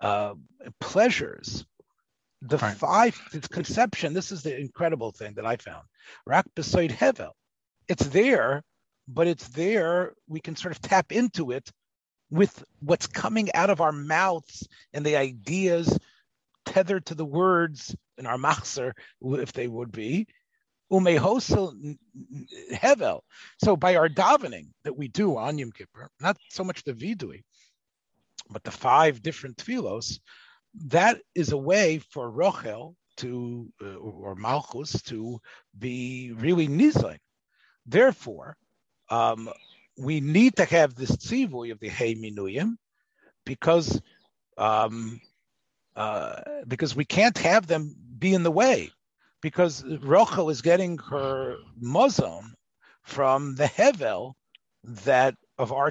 [0.00, 0.34] uh,
[0.80, 1.64] pleasures.
[2.42, 2.76] The Right.
[2.76, 4.14] five its conception.
[4.14, 5.86] This is the incredible thing that I found.
[6.26, 7.30] Rak besoid hevel.
[7.88, 8.62] It's there,
[9.08, 10.14] but it's there.
[10.28, 11.70] We can sort of tap into it
[12.30, 15.98] with what's coming out of our mouths and the ideas
[16.64, 20.26] tethered to the words in our machzer, if they would be.
[20.90, 21.96] Umehosel
[22.72, 23.20] hevel.
[23.62, 27.42] So by our davening that we do on Yom Kippur, not so much the vidui,
[28.50, 30.20] but the five different tefillos,
[30.86, 35.40] that is a way for Rochel to uh, or Malchus to
[35.78, 37.18] be really nizlain.
[37.86, 38.56] Therefore,
[39.10, 39.48] um,
[39.98, 42.76] we need to have this tzivui of the Hey Minuyim
[43.44, 44.00] because
[44.56, 45.20] um,
[45.96, 48.90] uh, because we can't have them be in the way
[49.42, 52.52] because Rochel is getting her mozon
[53.02, 54.34] from the hevel
[54.84, 55.90] that of our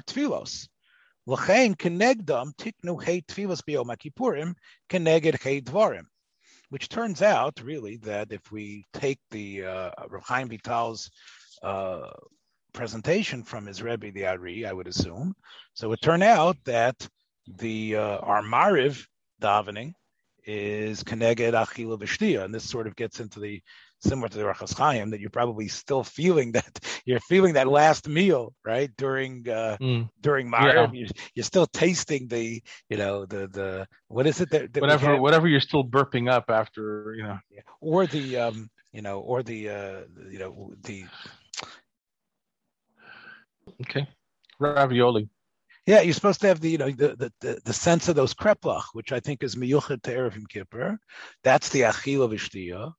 [5.60, 6.06] dvarim,
[6.70, 9.90] which turns out really that if we take the uh,
[10.48, 11.10] Vital's
[11.62, 12.10] uh,
[12.72, 15.34] presentation from his Rebbe the Ari, I would assume.
[15.74, 17.06] So it turned out that
[17.58, 19.06] the uh, our Mariv
[19.40, 19.94] davening
[20.44, 23.62] is Keneged Achila Vishtia, and this sort of gets into the
[24.00, 28.08] similar to the Rachas Chaim that you're probably still feeling that you're feeling that last
[28.08, 30.08] meal right during uh, Mm.
[30.20, 30.90] during Mariv.
[30.92, 35.16] You're, you're still tasting the you know the the what is it that, that Whatever
[35.20, 37.38] whatever you're still burping up after you know.
[37.80, 40.00] or the um you know or the uh
[40.30, 41.04] you know the
[43.82, 44.06] Okay.
[44.58, 45.28] Ravioli.
[45.86, 48.34] Yeah, you're supposed to have the you know the the, the, the sense of those
[48.34, 50.98] kreplach, which I think is miyuchet to Erev Kippur.
[51.42, 52.92] That's the achila v'shtiya.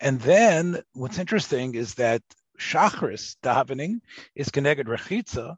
[0.00, 2.22] And then what's interesting is that
[2.58, 4.00] shachris davening
[4.34, 5.54] is connected rechitza,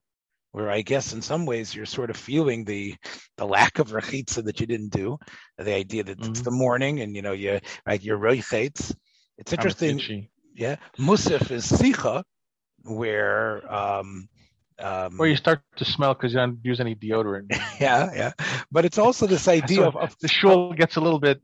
[0.52, 2.94] where I guess in some ways you're sort of feeling the
[3.38, 5.18] the lack of rechitza that you didn't do,
[5.56, 6.44] the idea that it's Mhm.
[6.44, 8.94] the morning and you know you right you're roichetz.
[9.38, 10.28] It's interesting.
[10.54, 12.22] Yeah, musaf is sicha,
[12.84, 14.28] where um,
[14.78, 17.46] um, Or you start to smell because you don't use any deodorant.
[17.80, 18.32] yeah, yeah.
[18.70, 21.40] But it's also this idea So of, of the shul gets a little bit,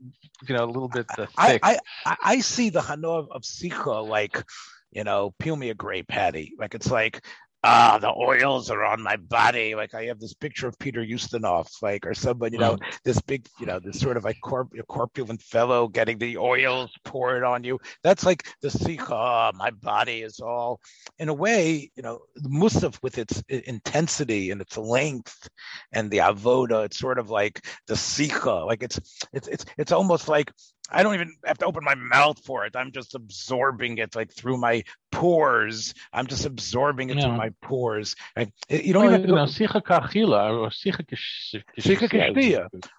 [0.47, 1.61] you know, a little bit uh, thick.
[1.63, 4.43] I I I see the hano of sicha like,
[4.91, 6.53] you know, peel me a grape patty.
[6.59, 7.25] Like it's like,
[7.63, 9.75] ah, the oils are on my body.
[9.75, 13.47] Like I have this picture of Peter Ustinov, like or somebody, you know, this big,
[13.59, 17.79] you know, this sort of like corp- corpulent fellow getting the oils poured on you.
[18.03, 19.11] That's like the sicha.
[19.11, 20.79] ah, my body is all,
[21.19, 25.49] in a way, you know, the musaf with its intensity and its length,
[25.91, 26.85] and the avoda.
[26.85, 28.65] It's sort of like the sicha.
[28.65, 28.99] Like it's
[29.31, 30.51] it's it's it's almost like
[30.89, 32.75] I don't even have to open my mouth for it.
[32.75, 35.93] I'm just absorbing it like through my pores.
[36.11, 37.23] I'm just absorbing it Yeah.
[37.23, 38.15] through my pores.
[38.35, 38.51] Right?
[38.69, 41.63] You don't even you know, sicha kachila or sicha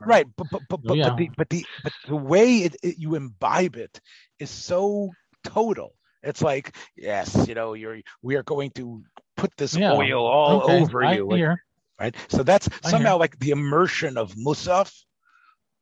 [0.00, 1.10] right, but but but but, Yeah.
[1.10, 4.00] but, the, but the but the way it, it, you imbibe it
[4.38, 5.14] is so
[5.44, 5.94] total.
[6.22, 9.02] It's like yes, you know, you're we are going to
[9.36, 9.92] put this Yeah.
[9.92, 11.62] oil all Okay, over I you, like, hear.
[12.00, 12.16] right?
[12.28, 13.18] So that's I somehow hear.
[13.18, 14.90] like the immersion of musaf,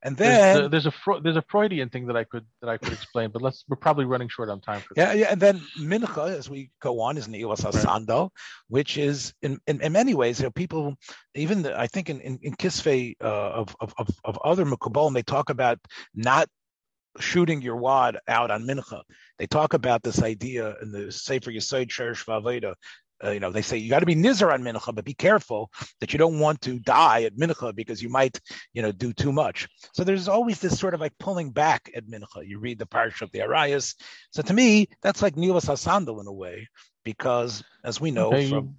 [0.02, 0.92] and There's, then the- there's a
[1.22, 4.04] there's a Freudian thing that I could that I could explain, but let's we're probably
[4.04, 7.28] running short on time for Yeah, yeah, and then mincha, as we go on, is
[7.28, 8.30] nilas hasando,
[8.68, 10.96] which is in, in, in many ways, you know, people,
[11.34, 15.14] even the, I think in in, in kisvei uh, of, of of of other mekubalim,
[15.14, 15.78] they talk about
[16.14, 16.48] not
[17.20, 19.02] shooting your wad out on mincha.
[19.38, 22.74] They talk about this idea in the Sefer Yesod Sherish Vaveda.
[23.24, 25.70] Uh, you know, they say you got to be nizar on mincha, but be careful
[26.00, 28.40] that you don't want to die at mincha because you might,
[28.72, 29.68] you know, do too much.
[29.92, 32.46] So there's always this sort of like pulling back at mincha.
[32.46, 33.94] You read the parsha of the Arias.
[34.30, 36.68] So to me, that's like nilas hasandal in a way,
[37.04, 38.76] because as we know Okay, from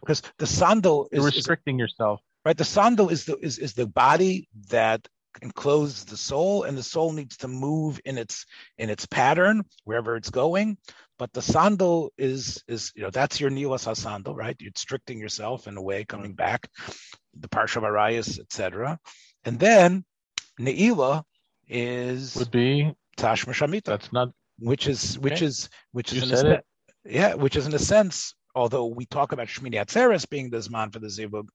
[0.00, 2.20] because the sandal You're is, is restricting yourself.
[2.44, 2.56] right.
[2.56, 5.06] The sandal is the is, is the body that
[5.40, 8.46] encloses the soul, and the soul needs to move in its
[8.78, 10.76] in its pattern wherever it's going.
[11.22, 14.56] But the sandal is is you know that's your nilas sandal, right?
[14.58, 16.68] You're restricting yourself in a way, coming back,
[17.38, 18.98] the parsha Arias, etc.
[19.44, 20.04] And then
[20.58, 21.22] neila
[21.68, 23.84] is would be tash Shamita.
[23.84, 26.64] That's not which is which is which is you said a, it.
[27.04, 28.34] yeah, which is in a sense.
[28.56, 31.46] Although we talk about Shmini Atzeres being the Zman for the Zivug,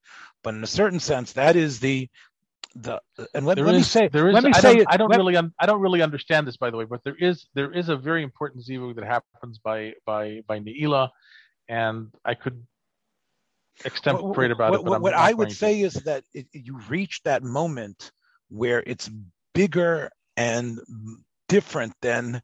[0.42, 2.08] but in a certain sense, that is the
[2.82, 3.00] the
[3.34, 5.10] and let, let me say there is let me I say don't, it- I don't
[5.10, 7.72] let- really un, I don't really understand this by the way, but there is there
[7.72, 11.10] is a very important zivug that happens by by by Neila,
[11.68, 12.62] and I could
[13.84, 14.84] extemporate about what, it.
[14.84, 15.54] But what- what I would to.
[15.54, 18.12] say is that it, you reach that moment
[18.48, 19.10] where it's
[19.54, 20.78] bigger and
[21.48, 22.40] different than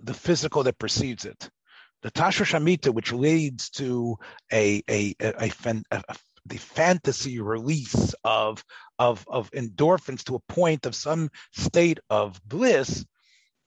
[0.00, 1.50] the physical that precedes it.
[2.02, 4.16] The Tasha Shamita, which leads to
[4.52, 5.26] a a a,
[5.90, 8.64] a, a the fantasy release of
[8.98, 13.04] of of endorphins to a point of some state of bliss.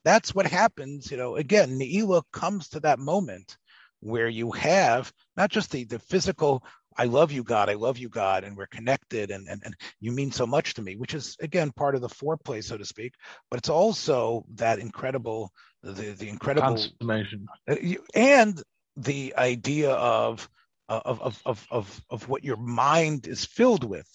[0.04, 1.36] That's what happens, you know.
[1.36, 3.58] Again, Neila comes to that moment
[4.02, 6.64] where you have not just the the physical
[6.98, 7.70] I love you, God.
[7.70, 10.82] I love you, God, and we're connected, and, and and you mean so much to
[10.82, 13.14] me, which is again part of the foreplay, so to speak.
[13.50, 15.52] But it's also that incredible,
[15.84, 17.48] the the incredible, consummation.
[17.70, 17.76] uh,
[18.14, 18.62] and
[18.96, 20.50] the idea of
[20.90, 24.08] of of of of, of what your mind is filled with,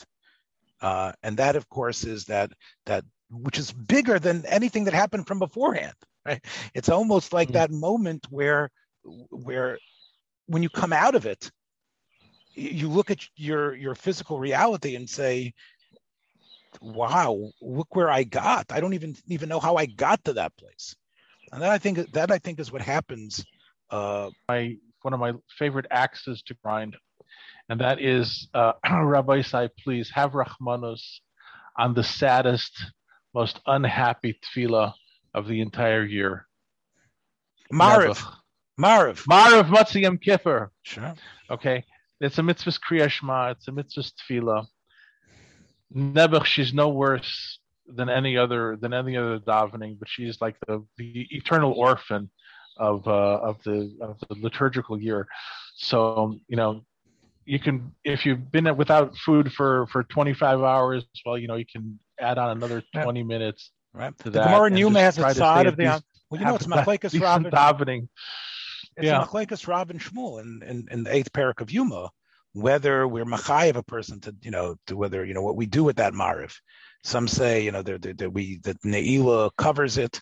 [0.81, 2.53] uh, and that, of course, is that
[2.87, 5.95] that which is bigger than anything that happened from beforehand.
[6.27, 6.45] Right?
[6.75, 7.53] It's almost like Mm.
[7.53, 8.71] that moment where
[9.31, 9.79] where
[10.47, 11.51] when you come out of it
[12.55, 15.55] you look at your your physical reality and say
[16.81, 20.57] wow look where i got i don't even even know how i got to that
[20.57, 20.95] place
[21.53, 23.45] and that i think that i think is what happens
[23.91, 26.97] uh my one of my favorite axes to grind,
[27.69, 31.03] and that is uh, Rabbi Sai, please have Rahmanus
[31.79, 32.73] on the saddest,
[33.35, 34.93] most unhappy tefillah
[35.35, 36.47] of the entire year.
[37.73, 38.35] mariv Nebuch.
[38.81, 40.71] mariv Marav Matziyam Kippur.
[40.83, 41.15] sure
[41.51, 41.85] Okay,
[42.21, 43.51] it's a mitzvah Kriya Shema.
[43.51, 44.67] It's a mitzvah tefillah.
[45.95, 50.85] Nebuch, she's no worse than any other than any other davening, but she's like the,
[50.97, 52.31] the eternal orphan
[52.77, 53.11] of uh,
[53.41, 55.27] of the of the liturgical year.
[55.77, 56.83] So you know,
[57.45, 61.67] you can if you've been without food for for 25 hours, well, you know, you
[61.71, 63.03] can add on another Yeah.
[63.05, 64.45] 20 minutes right to the that.
[64.49, 67.11] gemara and Numa has a side of the least- well you know it's have machlekes
[67.11, 68.09] decent Rav and- davening.
[68.97, 69.25] it's Yeah.
[69.25, 72.11] machlekes and Shmuel in, in in the eighth parak of Yoma
[72.53, 75.83] whether we're machayev a person to you know to whether you know what we do
[75.83, 76.53] with that mariv
[77.05, 80.21] some say you know that we that neila covers it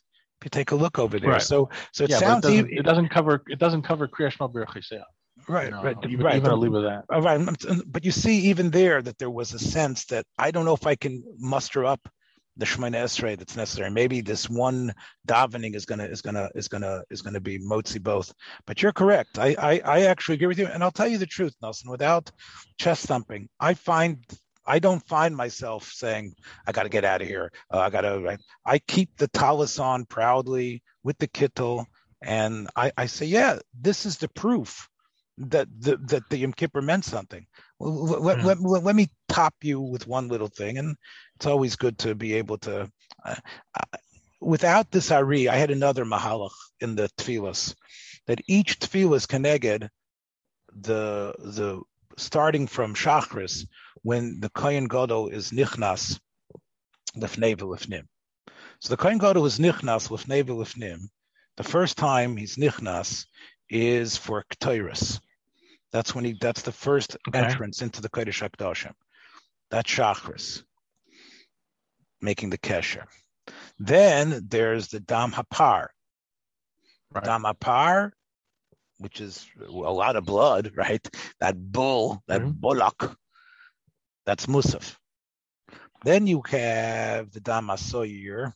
[0.48, 1.42] take a look over there Right.
[1.42, 4.30] so so it yeah, sounds it doesn't, even- it doesn't cover it doesn't cover Kriya
[4.30, 5.02] Shema B'Rech
[5.48, 7.04] right You know, right even, right even I'll leave with that.
[7.10, 7.40] All right,
[7.86, 10.86] but you see, even there, that there was a sense that I don't know if
[10.86, 12.08] I can muster up
[12.56, 13.90] the Shemona Esrei that's necessary.
[13.90, 14.92] Maybe this one
[15.26, 18.32] davening is gonna is gonna is gonna is gonna be motzi both.
[18.66, 19.38] But you're correct.
[19.38, 21.90] I, I I actually agree with you, and I'll tell you the truth, Nelson.
[21.90, 22.30] Without
[22.78, 24.18] chest thumping, I find
[24.68, 26.34] I don't find myself saying
[26.66, 27.50] I got to get out of here.
[27.72, 28.28] Uh, I got to.
[28.28, 28.36] I,
[28.74, 31.86] I keep the talis on proudly with the kittel,
[32.22, 34.88] and I I say, yeah, this is the proof
[35.38, 37.46] that the that the Yom Kippur meant something.
[37.80, 38.44] Let, Mhm.
[38.44, 40.96] let, let, let me top you with one little thing, and
[41.36, 42.90] it's always good to be able to.
[43.24, 43.36] Uh,
[43.74, 43.98] uh,
[44.40, 47.74] without this Ari, I had another mahalach in the tefillas
[48.26, 49.88] that each tefillas connected
[50.74, 51.80] the the
[52.18, 53.66] starting from Shachris
[54.02, 56.18] when the Kohen Gadol is nichnas
[57.16, 58.06] lifnei v'lifnim.
[58.80, 61.08] So the Kohen Gadol is nichnas lifnei v'lifnim.
[61.56, 63.26] The first time he's nichnas
[63.70, 65.20] is for Ketores.
[65.92, 66.36] That's when he.
[66.40, 67.38] That's the first Okay.
[67.38, 68.92] entrance into the Kodesh Hakadoshim.
[69.70, 70.62] That's Shachris,
[72.20, 73.04] making the kesher.
[73.78, 75.88] Then there's the Dam Hapar.
[77.10, 77.24] Right.
[77.24, 78.12] Dam Hapar,
[78.98, 81.06] which is a lot of blood, right?
[81.40, 82.54] That bull, that Mhm.
[82.60, 83.16] bullock,
[84.26, 84.96] that's Musaf.
[86.04, 88.52] Then you have the Dam Asoyer,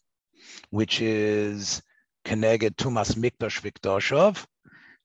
[0.71, 1.83] which is
[2.25, 4.45] Keneged Tumas Mikdosh Vikdoshov,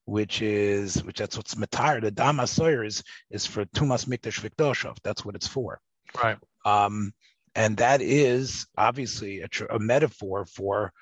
[0.04, 2.00] which is which that's what's matar.
[2.00, 4.96] The Dam Asoyer is is for Tumas Mikdosh Vikdoshov.
[5.02, 5.80] That's what it's for.
[6.22, 6.38] Right.
[6.64, 7.12] Um,
[7.54, 10.92] and that is obviously a, tr- a metaphor for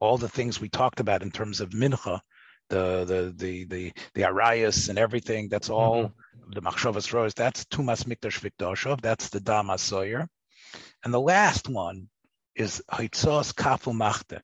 [0.00, 2.20] all the things we talked about in terms of mincha,
[2.68, 5.48] the the the the the arayas and everything.
[5.48, 6.50] That's all mm-hmm.
[6.52, 7.34] the machshavas rose.
[7.34, 9.00] That's tumas mikdash vikdoshov.
[9.00, 10.26] That's the dam asoyer.
[11.04, 12.08] And the last one
[12.54, 14.40] is hitzos kafu machte.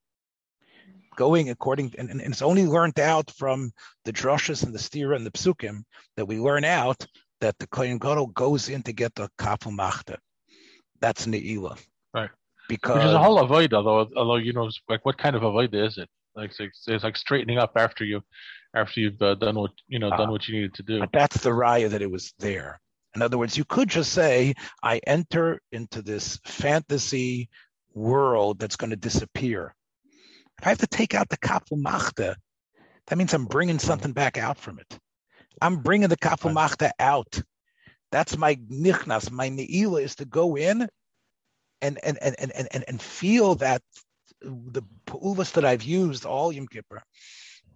[1.16, 3.72] Going according, and, and it's only learned out from
[4.04, 5.84] the drushes and the stira and the psukim
[6.16, 7.06] that we learn out
[7.40, 10.16] that the kohen gadol goes in to get the kafu machte.
[11.00, 11.78] That's ne'ilah.
[12.12, 12.30] Right.
[12.68, 15.74] Because Which is a whole avoid, although although you know, like what kind of avoid
[15.74, 16.08] is it?
[16.36, 18.22] Like it's, it's like straightening up after you,
[18.74, 21.00] after you've uh, done what you know, done uh, what you needed to do.
[21.00, 22.80] But that's the raya that it was there.
[23.14, 27.48] In other words, you could just say, I enter into this fantasy
[27.94, 29.74] world that's going to disappear.
[30.60, 32.36] If I have to take out the kafel machta,
[33.06, 34.98] that means I'm bringing something back out from it.
[35.60, 37.40] I'm bringing the kafel machta out.
[38.10, 39.30] That's my nichnas.
[39.30, 40.88] My neila is to go in
[41.82, 43.82] and and and and and, and feel that
[44.44, 47.02] the pu'ulas that I've used all Yom Kippur,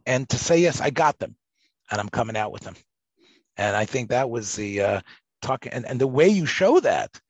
[0.07, 1.37] and to say yes, I got them,
[1.91, 2.75] and I'm coming out with them.
[3.57, 5.01] And I think that was the uh,
[5.43, 7.21] talking, and, and the way you show that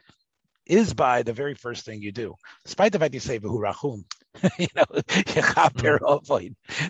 [0.66, 2.34] is by the very first thing you do.
[2.64, 4.04] Despite the fact you say v'hurachum,
[4.58, 6.46] you know, mm-hmm.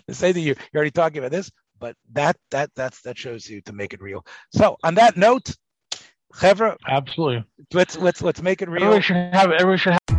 [0.07, 3.49] to say that you, you're already talking about this, but that that that's that shows
[3.49, 4.25] you to make it real.
[4.53, 5.55] So on that note,
[6.33, 7.45] Chevra, absolutely.
[7.73, 8.83] Let's let's let's make it real.
[8.83, 9.51] Everyone should have.
[9.51, 10.18] Everyone should have.